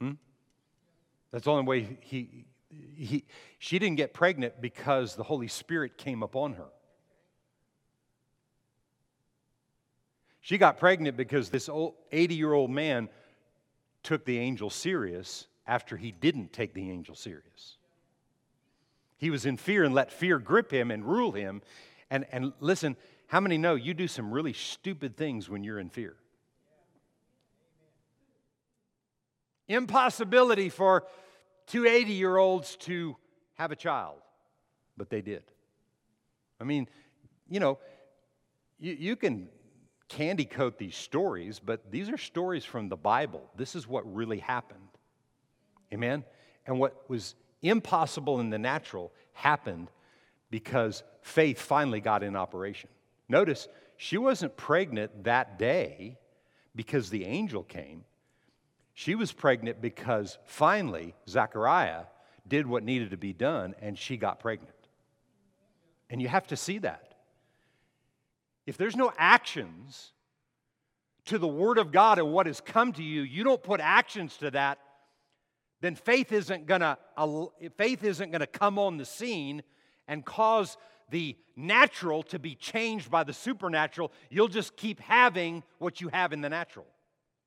[0.00, 0.12] Hmm?
[1.30, 2.44] That's the only way he,
[2.96, 3.24] he,
[3.58, 6.68] she didn't get pregnant because the Holy Spirit came upon her.
[10.40, 11.68] She got pregnant because this
[12.10, 13.08] 80 year old man
[14.02, 17.76] took the angel serious after he didn't take the angel serious.
[19.18, 21.60] He was in fear and let fear grip him and rule him.
[22.10, 25.90] And, and listen, how many know you do some really stupid things when you're in
[25.90, 26.16] fear?
[29.68, 31.04] Impossibility for
[31.66, 33.16] two 80 year olds to
[33.54, 34.20] have a child,
[34.96, 35.42] but they did.
[36.58, 36.88] I mean,
[37.50, 37.78] you know,
[38.78, 39.48] you, you can
[40.08, 43.50] candy coat these stories, but these are stories from the Bible.
[43.56, 44.87] This is what really happened.
[45.92, 46.24] Amen?
[46.66, 49.90] And what was impossible in the natural happened
[50.50, 52.88] because faith finally got in operation.
[53.28, 56.18] Notice, she wasn't pregnant that day
[56.74, 58.04] because the angel came.
[58.94, 62.04] She was pregnant because finally Zechariah
[62.46, 64.74] did what needed to be done and she got pregnant.
[66.10, 67.14] And you have to see that.
[68.66, 70.12] If there's no actions
[71.26, 74.36] to the Word of God and what has come to you, you don't put actions
[74.38, 74.78] to that,
[75.80, 76.98] then faith isn't gonna
[77.76, 79.62] faith isn't gonna come on the scene
[80.06, 80.76] and cause
[81.10, 84.12] the natural to be changed by the supernatural.
[84.30, 86.86] You'll just keep having what you have in the natural.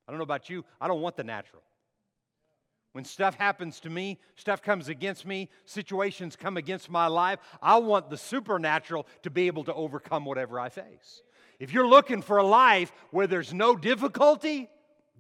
[0.08, 1.62] I don't know about you, I don't want the natural.
[2.94, 7.78] When stuff happens to me, stuff comes against me, situations come against my life, I
[7.78, 11.22] want the supernatural to be able to overcome whatever I face.
[11.60, 14.70] If you're looking for a life where there's no difficulty,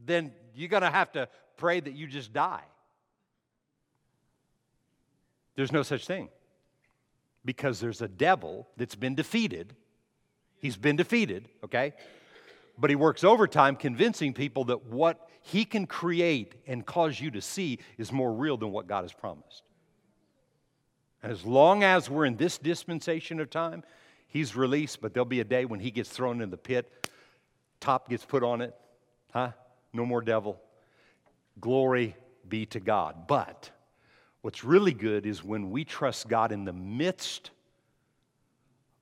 [0.05, 2.63] then you're going to have to pray that you just die.
[5.61, 6.29] There's no such thing
[7.45, 9.75] because there's a devil that's been defeated.
[10.57, 11.93] He's been defeated, okay?
[12.79, 17.41] But he works overtime convincing people that what he can create and cause you to
[17.41, 19.61] see is more real than what God has promised.
[21.21, 23.83] And as long as we're in this dispensation of time,
[24.29, 27.07] he's released, but there'll be a day when he gets thrown in the pit,
[27.79, 28.73] top gets put on it,
[29.31, 29.51] huh?
[29.93, 30.59] No more devil.
[31.59, 32.15] Glory
[32.49, 33.27] be to God.
[33.27, 33.69] But
[34.41, 37.51] what's really good is when we trust God in the midst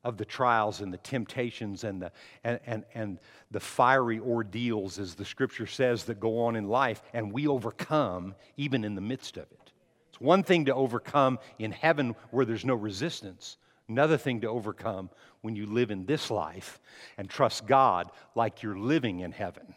[0.04, 2.12] of the trials and the temptations and the,
[2.44, 3.20] and, and, and
[3.52, 8.34] the fiery ordeals, as the scripture says, that go on in life, and we overcome
[8.58, 9.72] even in the midst of it.
[10.10, 13.58] It's one thing to overcome in heaven where there's no resistance,
[13.90, 15.10] another thing to overcome
[15.42, 16.80] when you live in this life
[17.18, 19.76] and trust God like you're living in heaven.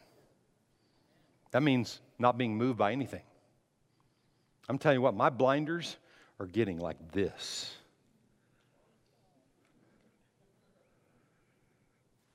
[1.51, 3.22] That means not being moved by anything.
[4.68, 5.96] I'm telling you what, my blinders
[6.38, 7.72] are getting like this.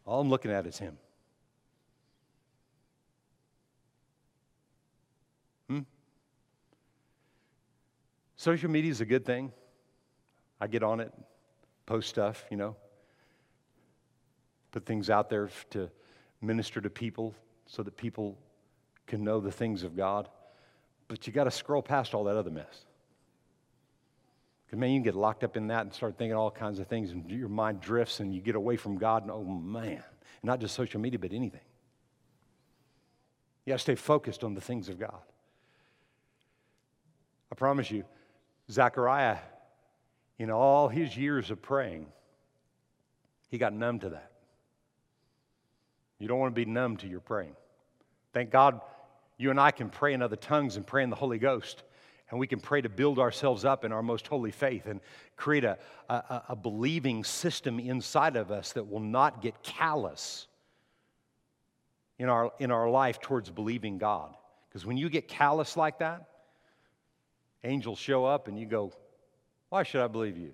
[0.06, 0.98] All I'm looking at is Him.
[5.70, 5.80] Hmm?
[8.38, 9.52] Social media is a good thing.
[10.62, 11.14] I get on it,
[11.86, 12.76] post stuff, you know,
[14.72, 15.90] put things out there to
[16.42, 17.36] minister to people
[17.66, 18.38] so that people
[19.06, 20.30] can know the things of God.
[21.08, 22.86] But you got to scroll past all that other mess.
[24.66, 26.88] Because, man, you can get locked up in that and start thinking all kinds of
[26.88, 30.04] things, and your mind drifts and you get away from God, and oh, man,
[30.44, 31.62] not just social media, but anything.
[33.66, 35.22] You got to stay focused on the things of God.
[37.52, 38.04] I promise you,
[38.70, 39.38] Zechariah,
[40.38, 42.08] in all his years of praying,
[43.50, 44.32] he got numb to that.
[46.20, 47.56] You don't want to be numb to your praying.
[48.34, 48.82] Thank God
[49.38, 51.84] you and I can pray in other tongues and pray in the Holy Ghost
[52.30, 55.00] and we can pray to build ourselves up in our most holy faith and
[55.38, 55.78] create a,
[56.10, 60.48] a, a believing system inside of us that will not get callous
[62.20, 64.36] in our, in our life towards believing God.
[64.68, 66.28] Because when you get callous like that,
[67.64, 68.92] angels show up and you go,
[69.70, 70.54] Why should I believe you?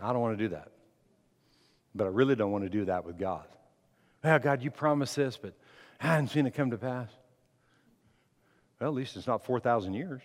[0.00, 0.68] I don't want to do that.
[1.94, 3.46] But I really don't want to do that with God.
[4.22, 5.54] Well, God, you promised this, but
[6.00, 7.08] I haven't seen it come to pass.
[8.80, 10.22] Well, at least it's not 4,000 years.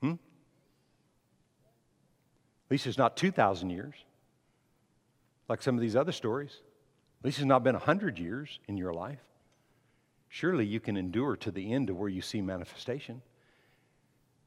[0.00, 0.12] Hmm?
[0.12, 0.18] At
[2.70, 3.94] least it's not 2,000 years,
[5.48, 6.60] like some of these other stories.
[7.20, 9.20] At least it's not been 100 years in your life.
[10.28, 13.20] Surely you can endure to the end of where you see manifestation.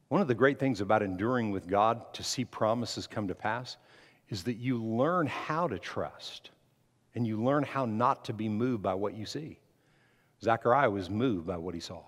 [0.08, 3.78] One of the great things about enduring with God to see promises come to pass
[4.30, 6.51] is that you learn how to trust
[7.16, 9.59] and you learn how not to be moved by what you see.
[10.41, 12.03] Zechariah was moved by what he saw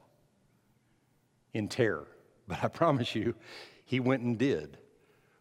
[1.54, 2.08] in terror.
[2.48, 3.34] But I promise you,
[3.86, 4.78] he went and did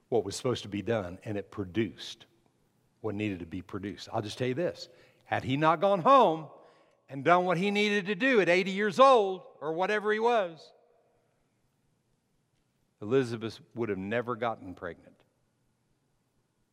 [0.08, 2.24] what was supposed to be done, and it produced
[3.02, 4.08] what needed to be produced.
[4.10, 4.88] I'll just tell you this
[5.24, 6.46] had he not gone home
[7.10, 10.72] and done what he needed to do at 80 years old or whatever he was,
[13.02, 15.13] Elizabeth would have never gotten pregnant.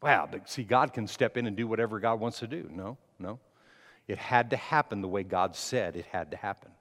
[0.02, 2.68] Wow, but see, God can step in and do whatever God wants to do.
[2.72, 3.40] No, no.
[4.08, 6.72] It had to happen the way God said it had to happen.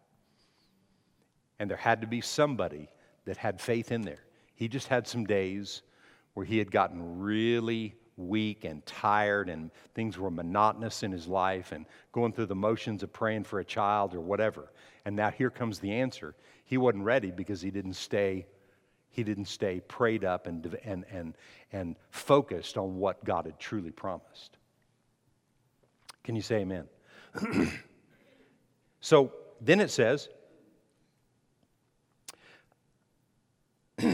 [1.59, 2.89] And there had to be somebody
[3.27, 4.25] that had faith in there.
[4.55, 5.83] He just had some days
[6.35, 11.73] where he had gotten really weak and tired and things were monotonous in his life
[11.73, 14.73] and going through the motions of praying for a child or whatever.
[15.05, 16.35] And now here comes the answer.
[16.65, 18.47] He wasn't ready because he didn't stay
[19.11, 21.35] he didn't stay prayed up and, and, and,
[21.73, 24.57] and focused on what God had truly promised.
[26.23, 26.87] Can you say amen?
[29.01, 30.29] so then it says,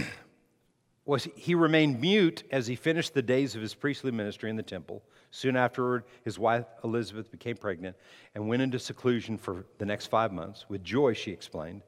[1.05, 4.62] was he remained mute as he finished the days of his priestly ministry in the
[4.62, 5.03] temple.
[5.30, 7.97] Soon afterward, his wife Elizabeth became pregnant
[8.34, 10.64] and went into seclusion for the next five months.
[10.68, 11.82] With joy, she explained,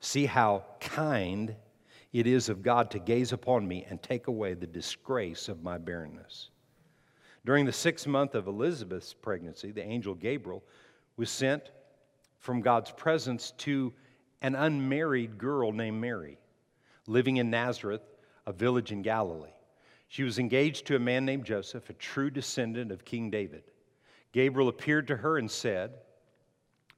[0.00, 1.54] See how kind
[2.12, 5.78] it is of God to gaze upon me and take away the disgrace of my
[5.78, 6.50] barrenness.
[7.44, 10.62] During the sixth month of Elizabeth's pregnancy, the angel Gabriel
[11.16, 11.70] was sent
[12.38, 13.92] from God's presence to
[14.42, 16.38] an unmarried girl named Mary,
[17.06, 18.02] living in Nazareth
[18.46, 19.50] a village in Galilee.
[20.08, 23.64] She was engaged to a man named Joseph, a true descendant of King David.
[24.32, 25.92] Gabriel appeared to her and said,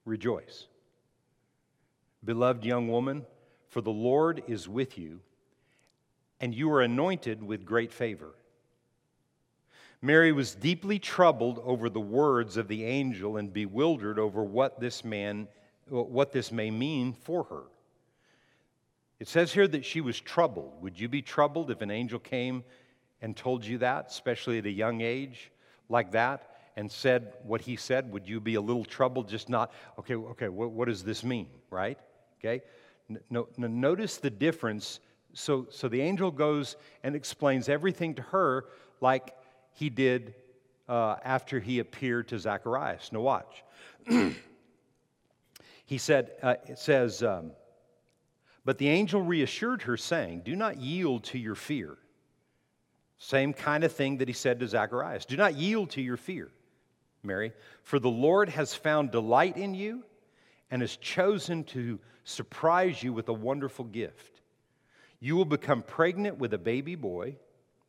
[0.05, 0.67] Rejoice.
[2.25, 3.25] Beloved young woman,
[3.71, 5.21] for the Lord is with you,
[6.41, 8.35] and you are anointed with great favor.
[10.03, 15.05] Mary was deeply troubled over the words of the angel and bewildered over what this
[15.05, 15.49] man
[15.89, 17.65] what this may mean for her.
[19.19, 20.81] It says here that she was troubled.
[20.83, 22.63] Would you be troubled if an angel came
[23.21, 25.51] and told you that, especially at a young age
[25.89, 28.11] like that, and said what he said?
[28.13, 31.49] Would you be a little troubled, just not, okay, okay, what, what does this mean,
[31.71, 31.99] right?
[32.39, 32.63] Okay?
[33.29, 35.01] No, no, notice the difference.
[35.33, 38.67] So, so the angel goes and explains everything to her
[39.01, 39.35] like
[39.73, 40.35] he did
[40.89, 43.11] uh, after he appeared to Zacharias.
[43.13, 43.65] Now, watch.
[45.85, 47.53] he said, uh, it says, um,
[48.65, 51.97] but the angel reassured her, saying, Do not yield to your fear.
[53.19, 55.25] Same kind of thing that he said to Zacharias.
[55.25, 56.51] Do not yield to your fear,
[57.23, 57.53] Mary,
[57.83, 60.05] for the Lord has found delight in you
[60.71, 64.41] and has chosen to surprise you with a wonderful gift.
[65.19, 67.37] You will become pregnant with a baby boy.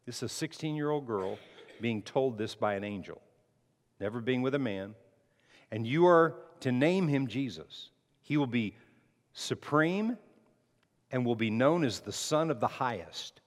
[0.05, 1.37] This is a 16 year old girl
[1.79, 3.21] being told this by an angel,
[3.99, 4.95] never being with a man.
[5.71, 7.89] And you are to name him Jesus.
[8.21, 8.75] He will be
[9.33, 10.17] supreme
[11.11, 13.41] and will be known as the Son of the Highest.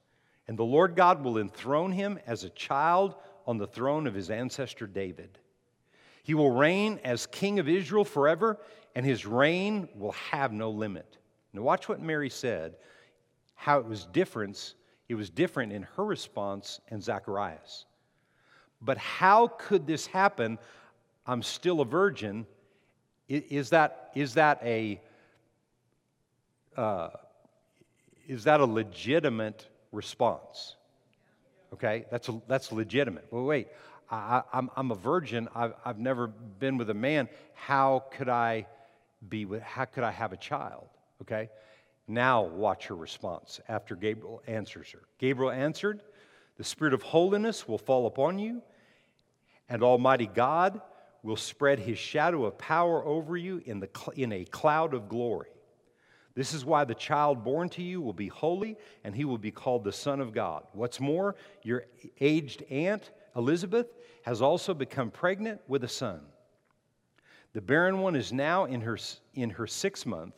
[0.47, 3.15] And the Lord God will enthrone him as a child
[3.47, 5.39] on the throne of his ancestor David.
[6.23, 8.59] He will reign as king of Israel forever,
[8.95, 11.17] and his reign will have no limit.
[11.53, 12.77] Now, watch what Mary said,
[13.55, 14.75] how it was different.
[15.09, 17.87] It was different in her response and Zacharias.
[18.81, 20.59] But how could this happen?
[21.27, 22.47] I'm still a virgin.
[23.29, 25.01] Is that, is that a.
[26.77, 27.11] Uh,
[28.27, 30.77] is that a legitimate response?
[31.73, 33.27] Okay, that's, a, that's legitimate.
[33.31, 33.69] Well, wait,
[34.11, 35.49] I, am I'm, I'm a virgin.
[35.55, 37.29] I've, I've never been with a man.
[37.55, 38.67] How could I
[39.29, 40.89] be with, how could I have a child?
[41.23, 41.49] Okay,
[42.07, 45.03] now watch her response after Gabriel answers her.
[45.19, 46.03] Gabriel answered,
[46.57, 48.63] The Spirit of holiness will fall upon you,
[49.69, 50.81] and Almighty God
[51.23, 55.49] will spread his shadow of power over you in, the, in a cloud of glory.
[56.35, 59.53] This is why the child born to you will be holy, and he will be
[59.53, 60.65] called the Son of God.
[60.73, 61.85] What's more, your
[62.21, 63.87] aged aunt, Elizabeth,
[64.25, 66.21] has also become pregnant with a son.
[67.55, 68.99] The barren one is now in her,
[69.35, 70.35] in her sixth month.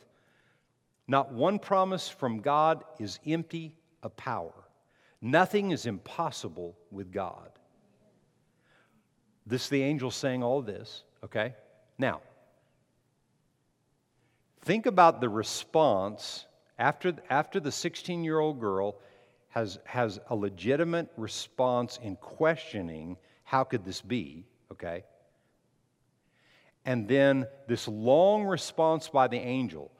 [1.07, 4.53] Not one promise from God is empty of power.
[5.21, 7.49] Nothing is impossible with God.
[9.45, 11.55] This the angel saying all this, okay?
[11.97, 12.21] Now,
[14.67, 16.45] Think about the response
[16.77, 18.99] after, after the 16 year old girl
[19.47, 23.15] has, has a legitimate response in questioning
[23.45, 25.05] how could this be, okay?
[26.87, 29.91] And then this long response by the angel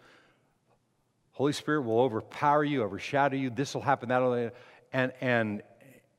[1.33, 4.49] Holy Spirit will overpower you, overshadow you, this will happen, that will
[4.91, 5.61] and and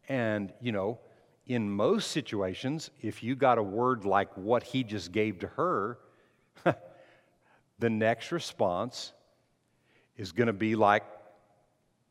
[0.09, 1.01] and you know,
[1.49, 5.99] in most situations, if you got a word like what he just gave to her,
[7.81, 9.13] the next response
[10.17, 11.03] is going to be like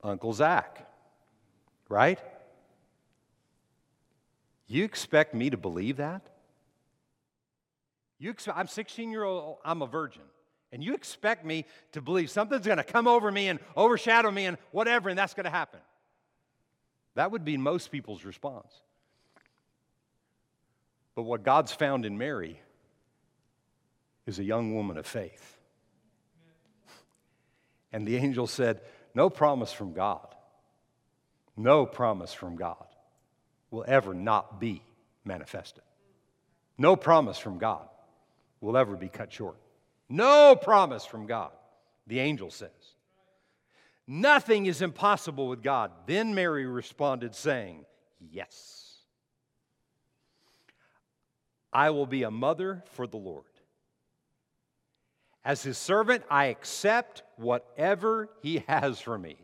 [0.03, 0.85] Uncle Zach,
[1.87, 2.19] right?
[4.67, 6.27] You expect me to believe that?
[8.19, 10.23] You expect, I'm 16 year old, I'm a virgin.
[10.71, 14.45] And you expect me to believe something's going to come over me and overshadow me
[14.45, 15.79] and whatever, and that's going to happen.
[17.15, 18.71] That would be most people's response.
[21.15, 22.59] But what God's found in Mary
[24.25, 25.57] is a young woman of faith.
[27.93, 28.81] And the angel said,
[29.15, 30.35] No promise from God,
[31.55, 32.85] no promise from God
[33.71, 34.83] will ever not be
[35.23, 35.83] manifested.
[36.77, 37.87] No promise from God
[38.61, 39.57] will ever be cut short.
[40.09, 41.51] No promise from God,
[42.07, 42.69] the angel says.
[44.07, 45.91] Nothing is impossible with God.
[46.05, 47.85] Then Mary responded, saying,
[48.31, 48.85] Yes.
[51.73, 53.43] I will be a mother for the Lord.
[55.43, 59.37] As his servant, I accept whatever he has for me.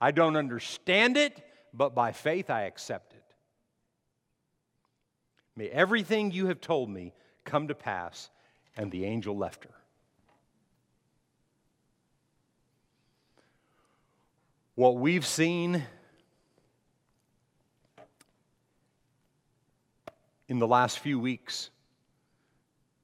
[0.00, 1.42] I don't understand it,
[1.72, 3.20] but by faith I accept it.
[5.56, 7.12] May everything you have told me
[7.44, 8.30] come to pass.
[8.76, 9.74] And the angel left her.
[14.74, 15.82] What we've seen
[20.48, 21.70] in the last few weeks,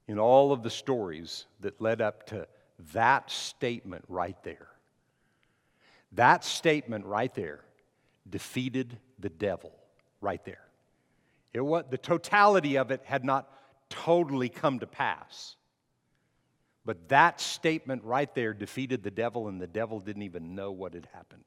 [0.07, 2.47] in all of the stories that led up to
[2.93, 4.69] that statement right there,
[6.13, 7.61] that statement right there
[8.29, 9.71] defeated the devil
[10.19, 10.65] right there.
[11.53, 13.51] It was, the totality of it had not
[13.89, 15.55] totally come to pass.
[16.85, 20.93] But that statement right there defeated the devil, and the devil didn't even know what
[20.93, 21.43] had happened.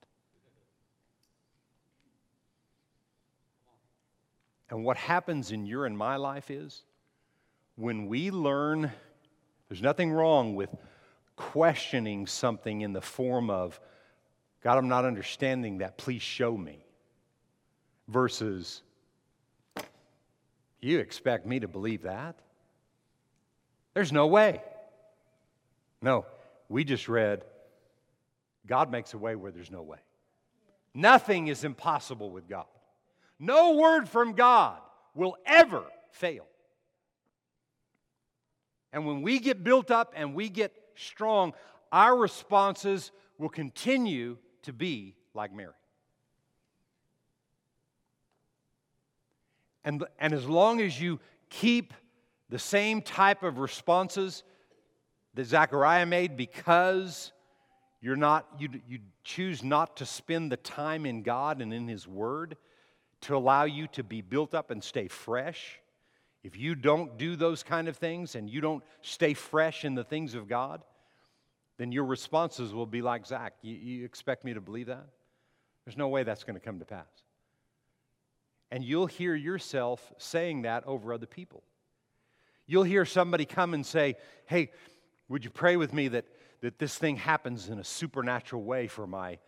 [4.68, 6.84] And what happens in your and my life is
[7.76, 8.92] when we learn,
[9.68, 10.70] there's nothing wrong with
[11.36, 13.80] questioning something in the form of,
[14.62, 16.84] God, I'm not understanding that, please show me,
[18.08, 18.82] versus,
[20.80, 22.38] you expect me to believe that?
[23.94, 24.62] There's no way.
[26.02, 26.24] No,
[26.68, 27.44] we just read,
[28.66, 29.98] God makes a way where there's no way.
[30.94, 32.66] Nothing is impossible with God.
[33.38, 34.78] No word from God
[35.14, 36.46] will ever fail.
[38.92, 41.52] And when we get built up and we get strong,
[41.92, 45.72] our responses will continue to be like Mary.
[49.84, 51.94] And, and as long as you keep
[52.48, 54.42] the same type of responses
[55.34, 57.32] that Zechariah made because
[58.00, 62.06] you're not, you, you choose not to spend the time in God and in His
[62.08, 62.56] Word,
[63.22, 65.78] to allow you to be built up and stay fresh,
[66.42, 70.04] if you don't do those kind of things and you don't stay fresh in the
[70.04, 70.82] things of God,
[71.76, 73.54] then your responses will be like Zach.
[73.62, 75.06] You, you expect me to believe that?
[75.84, 77.06] There's no way that's going to come to pass.
[78.70, 81.62] And you'll hear yourself saying that over other people.
[82.66, 84.16] You'll hear somebody come and say,
[84.46, 84.70] Hey,
[85.28, 86.24] would you pray with me that,
[86.60, 89.38] that this thing happens in a supernatural way for my,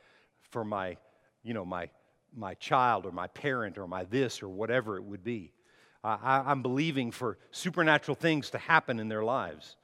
[0.51, 0.97] for my,
[1.43, 1.89] you know, my
[2.37, 5.53] my child or my parent or my this or whatever it would be.
[6.05, 9.77] I, am believing for supernatural things to happen in their lives.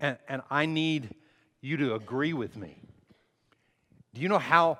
[0.00, 1.14] And, and I need
[1.60, 2.80] you to agree with me.
[4.14, 4.78] Do you know how?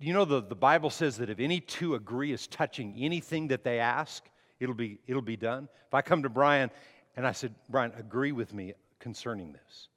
[0.00, 3.64] You know the, the Bible says that if any two agree as touching anything that
[3.64, 4.24] they ask,
[4.60, 5.68] it'll be, it'll be done?
[5.86, 6.70] If I come to Brian
[7.16, 9.88] and I said, Brian, agree with me concerning this.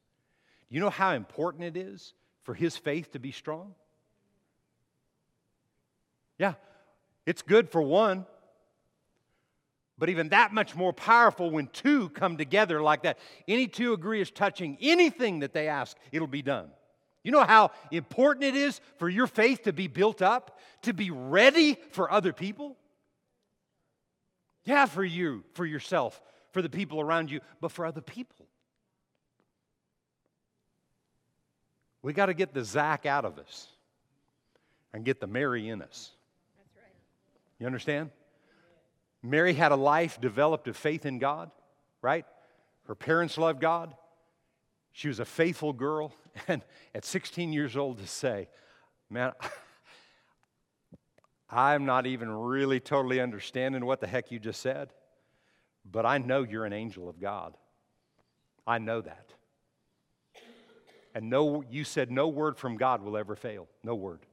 [0.69, 2.13] You know how important it is
[2.43, 3.75] for his faith to be strong?
[6.37, 6.53] Yeah,
[7.25, 8.25] it's good for one,
[9.97, 13.19] but even that much more powerful when two come together like that.
[13.47, 16.71] Any two agree as touching anything that they ask, it'll be done.
[17.24, 21.11] You know how important it is for your faith to be built up, to be
[21.11, 22.78] ready for other people?
[24.63, 26.19] Yeah, for you, for yourself,
[26.51, 28.47] for the people around you, but for other people.
[32.01, 33.67] We got to get the Zach out of us
[34.93, 36.11] and get the Mary in us.
[36.57, 36.93] That's right.
[37.59, 38.09] You understand?
[39.22, 41.51] Mary had a life developed of faith in God,
[42.01, 42.26] right?
[42.88, 43.93] Her parents loved God.
[44.91, 46.13] She was a faithful girl.
[46.47, 46.61] And
[46.95, 48.47] at 16 years old, to say,
[49.09, 49.33] man,
[51.49, 54.93] I'm not even really totally understanding what the heck you just said,
[55.83, 57.57] but I know you're an angel of God.
[58.65, 59.33] I know that.
[61.13, 63.67] And no, you said no word from God will ever fail.
[63.83, 64.25] No word.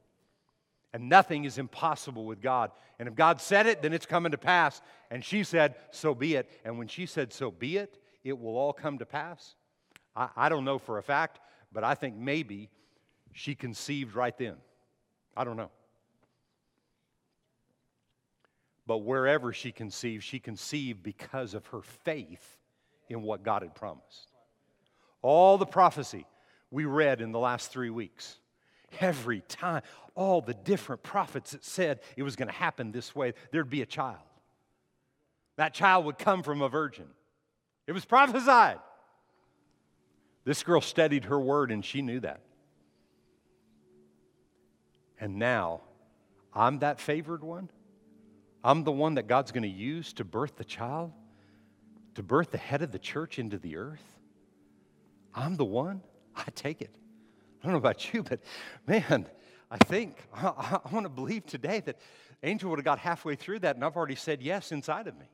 [0.93, 2.71] And nothing is impossible with God.
[2.97, 4.81] And if God said it, then it's coming to pass.
[5.11, 6.49] And she said, So be it.
[6.63, 9.55] And when she said, So be it, it will all come to pass.
[10.15, 11.39] I, I don't know for a fact,
[11.71, 12.69] but I think maybe
[13.33, 14.55] she conceived right then.
[15.35, 15.71] I don't know.
[18.85, 22.57] But wherever she conceived, she conceived because of her faith
[23.07, 24.31] in what God had promised.
[25.21, 26.25] All the prophecy
[26.71, 28.37] we read in the last three weeks
[28.99, 29.83] every time,
[30.15, 33.81] all the different prophets that said it was going to happen this way, there'd be
[33.81, 34.17] a child.
[35.57, 37.07] That child would come from a virgin.
[37.85, 38.79] It was prophesied.
[40.43, 42.41] This girl studied her word and she knew that.
[45.19, 45.81] And now
[46.53, 47.69] I'm that favored one.
[48.63, 51.11] I'm the one that God's going to use to birth the child,
[52.15, 54.03] to birth the head of the church into the earth.
[55.33, 56.01] I'm the one.
[56.35, 56.93] I take it.
[57.61, 58.39] I don't know about you, but
[58.87, 59.27] man,
[59.69, 61.97] I think, I, I want to believe today that
[62.43, 65.25] Angel would have got halfway through that and I've already said yes inside of me.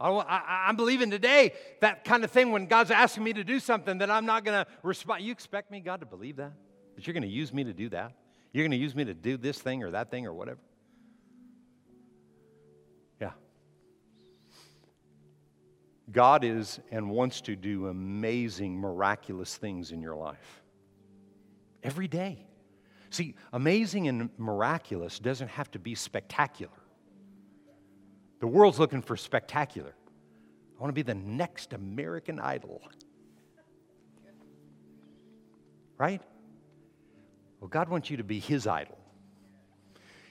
[0.00, 3.98] I, am believing today that kind of thing when God's asking me to do something
[3.98, 5.24] that I'm not going to respond.
[5.24, 6.52] You expect me, God, to believe that?
[6.94, 8.12] That you're going to use me to do that?
[8.52, 10.60] You're going to use me to do this thing or that thing or whatever?
[13.20, 13.32] Yeah.
[16.12, 20.62] God is and wants to do amazing, miraculous things in your life
[21.82, 22.46] every day.
[23.10, 26.70] See, amazing and miraculous doesn't have to be spectacular.
[28.40, 29.94] The world's looking for spectacular.
[30.76, 32.80] I want to be the next American Idol.
[35.96, 36.22] Right?
[37.60, 38.96] Well, God wants you to be His idol.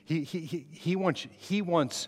[0.05, 2.07] He, he, he, he, wants, he, wants,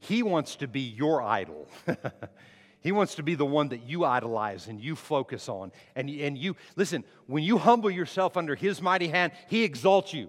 [0.00, 1.68] he wants to be your idol.
[2.80, 5.70] he wants to be the one that you idolize and you focus on.
[5.94, 10.28] And, and you, listen, when you humble yourself under His mighty hand, He exalts you.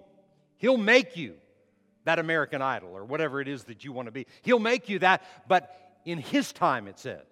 [0.58, 1.34] He'll make you
[2.04, 4.26] that American Idol or whatever it is that you want to be.
[4.42, 7.26] He'll make you that, but in His time, it says.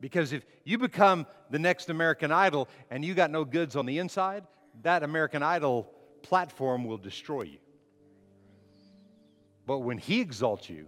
[0.00, 3.98] Because if you become the next American Idol and you got no goods on the
[3.98, 4.44] inside,
[4.82, 5.90] that American Idol
[6.22, 7.58] platform will destroy you.
[9.66, 10.86] But when He exalts you,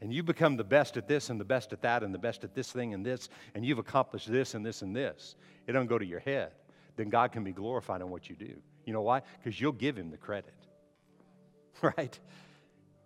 [0.00, 2.44] and you become the best at this and the best at that and the best
[2.44, 5.34] at this thing and this, and you've accomplished this and this and this,
[5.66, 6.52] it don't go to your head.
[6.96, 8.54] Then God can be glorified in what you do.
[8.84, 9.22] You know why?
[9.42, 10.54] Because you'll give Him the credit.
[11.82, 12.18] right?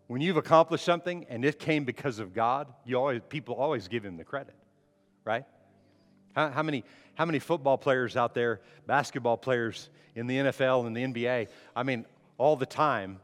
[0.06, 4.04] When you've accomplished something and it came because of God, you always, people always give
[4.04, 4.54] him the credit,
[5.24, 5.44] right?
[6.34, 6.84] How, how, many,
[7.14, 11.82] how many football players out there, basketball players in the NFL and the NBA, I
[11.82, 12.04] mean,
[12.38, 13.20] all the time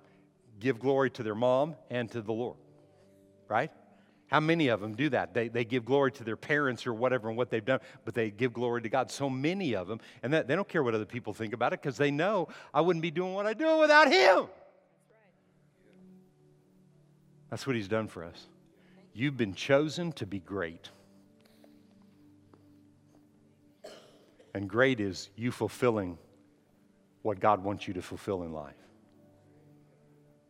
[0.61, 2.57] give glory to their mom and to the Lord,
[3.49, 3.71] right?
[4.29, 5.33] How many of them do that?
[5.33, 8.31] They, they give glory to their parents or whatever and what they've done, but they
[8.31, 9.11] give glory to God.
[9.11, 11.81] So many of them, and that, they don't care what other people think about it
[11.81, 14.47] because they know I wouldn't be doing what I do without Him.
[17.51, 18.47] That's what He's done for us.
[19.15, 20.91] You've been chosen to be great.
[24.55, 26.19] And great is you fulfilling
[27.23, 28.75] what God wants you to fulfill in life.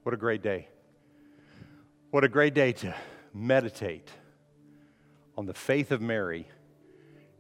[0.03, 0.69] What a great day.
[2.11, 2.95] What a great day to
[3.35, 4.09] meditate
[5.37, 6.47] on the faith of Mary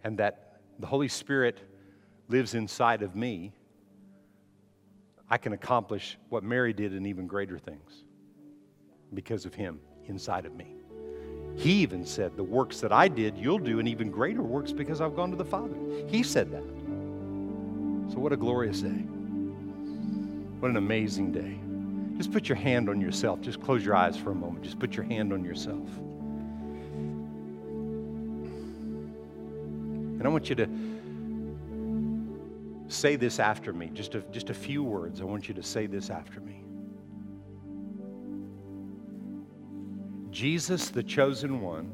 [0.05, 1.59] and that the Holy Spirit
[2.29, 3.53] lives inside of me.
[5.31, 8.05] I can accomplish what Mary did and even greater things
[9.15, 10.75] because of him inside of me.
[11.57, 15.01] He even said, The works that I did, you'll do, and even greater works because
[15.01, 15.77] I've gone to the Father.
[16.07, 16.63] He said that.
[18.13, 19.05] So, what a glorious day.
[20.61, 21.59] What an amazing day.
[22.17, 23.41] Just put your hand on yourself.
[23.41, 24.65] Just close your eyes for a moment.
[24.65, 25.89] Just put your hand on yourself.
[30.19, 30.69] And I want you to
[32.89, 33.91] say this after me.
[33.95, 35.21] Just a, just a few words.
[35.21, 36.65] I want you to say this after me.
[40.39, 41.91] Jesus, the chosen one,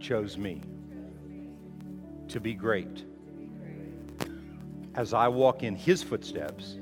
[0.00, 0.62] chose me
[2.26, 3.04] to be great.
[4.94, 6.78] As I walk in his footsteps,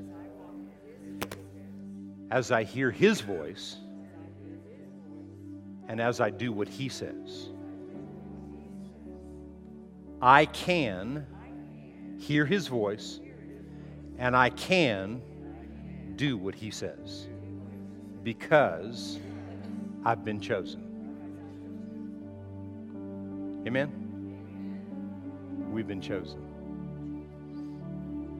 [2.31, 3.75] as I hear his voice,
[5.89, 7.49] and as I do what he says,
[10.21, 11.27] I can
[12.17, 13.19] hear his voice
[14.17, 15.21] and I can
[16.15, 17.27] do what he says
[18.23, 19.19] because
[20.05, 20.83] I've been chosen.
[23.67, 24.07] Amen?
[25.71, 26.45] We've been chosen.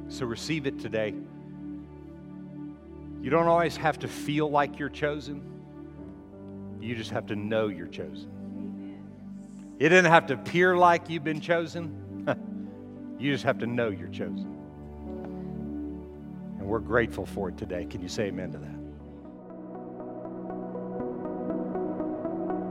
[0.09, 1.13] So receive it today.
[3.21, 5.43] You don't always have to feel like you're chosen,
[6.79, 8.97] you just have to know you're chosen.
[9.77, 12.25] It doesn't have to appear like you've been chosen,
[13.19, 14.55] you just have to know you're chosen.
[16.57, 17.85] And we're grateful for it today.
[17.85, 18.78] Can you say amen to that?